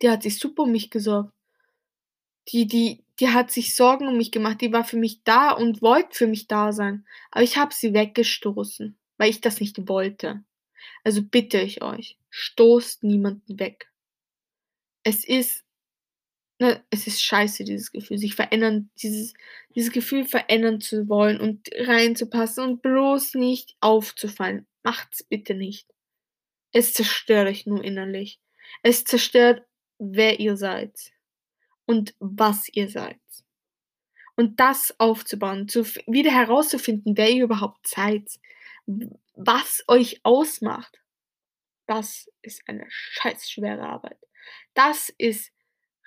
die 0.00 0.08
hat 0.10 0.22
sich 0.22 0.38
super 0.38 0.62
um 0.62 0.70
mich 0.72 0.90
gesorgt. 0.90 1.32
Die 2.48 2.66
die 2.66 3.04
die 3.20 3.28
hat 3.28 3.50
sich 3.50 3.74
Sorgen 3.74 4.08
um 4.08 4.16
mich 4.16 4.32
gemacht, 4.32 4.60
die 4.60 4.72
war 4.72 4.84
für 4.84 4.96
mich 4.96 5.22
da 5.24 5.50
und 5.50 5.82
wollte 5.82 6.16
für 6.16 6.26
mich 6.26 6.48
da 6.48 6.72
sein. 6.72 7.06
Aber 7.30 7.44
ich 7.44 7.56
habe 7.56 7.74
sie 7.74 7.94
weggestoßen, 7.94 8.96
weil 9.16 9.30
ich 9.30 9.40
das 9.40 9.60
nicht 9.60 9.88
wollte. 9.88 10.42
Also 11.04 11.22
bitte 11.22 11.60
ich 11.60 11.82
euch, 11.82 12.18
stoßt 12.30 13.04
niemanden 13.04 13.58
weg. 13.58 13.90
Es 15.04 15.24
ist 15.24 15.64
ne, 16.62 16.84
es 16.90 17.06
ist 17.06 17.22
scheiße, 17.22 17.64
dieses 17.64 17.92
Gefühl, 17.92 18.18
sich 18.18 18.34
verändern 18.34 18.90
dieses 19.02 19.34
dieses 19.74 19.92
Gefühl 19.92 20.24
verändern 20.24 20.80
zu 20.80 21.08
wollen 21.08 21.40
und 21.40 21.68
reinzupassen 21.74 22.64
und 22.64 22.82
bloß 22.82 23.34
nicht 23.34 23.76
aufzufallen. 23.80 24.66
Macht's 24.82 25.22
bitte 25.22 25.54
nicht. 25.54 25.88
Es 26.72 26.92
zerstört 26.94 27.48
euch 27.48 27.66
nur 27.66 27.82
innerlich. 27.82 28.40
Es 28.82 29.04
zerstört, 29.04 29.66
wer 29.98 30.40
ihr 30.40 30.56
seid 30.56 31.12
und 31.86 32.14
was 32.18 32.68
ihr 32.68 32.88
seid. 32.88 33.18
Und 34.36 34.60
das 34.60 34.98
aufzubauen, 34.98 35.68
zu 35.68 35.84
wieder 36.06 36.30
herauszufinden, 36.30 37.16
wer 37.16 37.30
ihr 37.30 37.44
überhaupt 37.44 37.86
seid, 37.86 38.28
was 39.34 39.84
euch 39.88 40.20
ausmacht, 40.22 41.02
das 41.86 42.30
ist 42.40 42.62
eine 42.66 42.86
scheiß 42.88 43.50
schwere 43.50 43.82
Arbeit. 43.82 44.18
Das 44.74 45.12
ist 45.18 45.52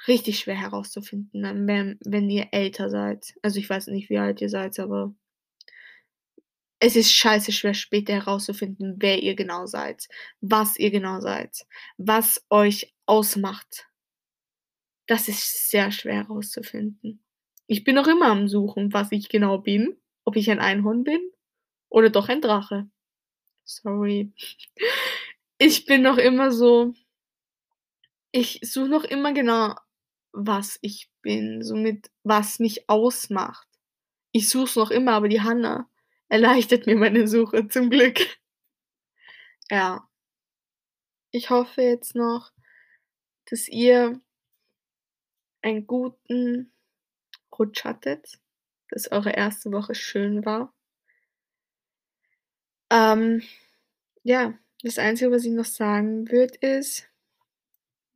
richtig 0.07 0.39
schwer 0.39 0.55
herauszufinden, 0.55 1.67
wenn 1.67 1.97
wenn 2.03 2.29
ihr 2.29 2.47
älter 2.51 2.89
seid. 2.89 3.35
Also, 3.41 3.59
ich 3.59 3.69
weiß 3.69 3.87
nicht, 3.87 4.09
wie 4.09 4.17
alt 4.17 4.41
ihr 4.41 4.49
seid, 4.49 4.79
aber 4.79 5.13
es 6.79 6.95
ist 6.95 7.13
scheiße 7.13 7.51
schwer, 7.51 7.73
später 7.73 8.13
herauszufinden, 8.13 8.95
wer 8.99 9.21
ihr 9.23 9.35
genau 9.35 9.65
seid, 9.65 10.07
was 10.41 10.77
ihr 10.77 10.91
genau 10.91 11.19
seid, 11.21 11.65
was 11.97 12.45
euch 12.49 12.93
ausmacht. 13.05 13.87
Das 15.07 15.27
ist 15.27 15.69
sehr 15.69 15.91
schwer 15.91 16.15
herauszufinden. 16.27 17.23
Ich 17.67 17.83
bin 17.83 17.95
noch 17.95 18.07
immer 18.07 18.27
am 18.27 18.47
Suchen, 18.47 18.93
was 18.93 19.11
ich 19.11 19.29
genau 19.29 19.59
bin, 19.59 19.95
ob 20.25 20.35
ich 20.35 20.49
ein 20.51 20.59
Einhorn 20.59 21.03
bin 21.03 21.21
oder 21.89 22.09
doch 22.09 22.29
ein 22.29 22.41
Drache. 22.41 22.87
Sorry. 23.63 24.31
Ich 25.57 25.85
bin 25.85 26.01
noch 26.01 26.17
immer 26.17 26.51
so 26.51 26.93
ich 28.35 28.59
suche 28.63 28.89
noch 28.89 29.05
immer 29.05 29.31
genau, 29.31 29.75
was 30.36 30.77
ich 30.81 31.09
bin, 31.21 31.63
somit 31.63 32.11
was 32.23 32.59
mich 32.59 32.89
ausmacht. 32.89 33.67
Ich 34.31 34.49
suche 34.49 34.65
es 34.65 34.75
noch 34.75 34.91
immer, 34.91 35.13
aber 35.13 35.29
die 35.29 35.41
Hannah 35.41 35.89
erleichtert 36.27 36.86
mir 36.86 36.95
meine 36.95 37.27
Suche 37.27 37.67
zum 37.67 37.89
Glück. 37.89 38.19
Ja. 39.69 40.07
Ich 41.31 41.49
hoffe 41.49 41.81
jetzt 41.81 42.15
noch, 42.15 42.51
dass 43.45 43.67
ihr 43.67 44.21
einen 45.61 45.88
guten 45.88 46.73
Rutsch 47.57 47.83
hattet, 47.83 48.39
dass 48.89 49.11
eure 49.11 49.31
erste 49.31 49.71
Woche 49.71 49.95
schön 49.95 50.45
war. 50.45 50.73
Ähm, 52.91 53.41
ja, 54.23 54.53
das 54.83 54.99
Einzige, 54.99 55.31
was 55.31 55.45
ich 55.45 55.51
noch 55.51 55.65
sagen 55.65 56.29
würde, 56.29 56.55
ist 56.61 57.09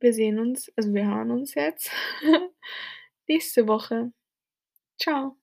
wir 0.00 0.12
sehen 0.14 0.38
uns 0.38 0.70
also, 0.76 0.92
wir 0.94 1.06
hören 1.06 1.30
uns 1.30 1.54
jetzt 1.54 1.90
nächste 3.28 3.66
Woche. 3.68 4.12
Tschau. 4.98 5.39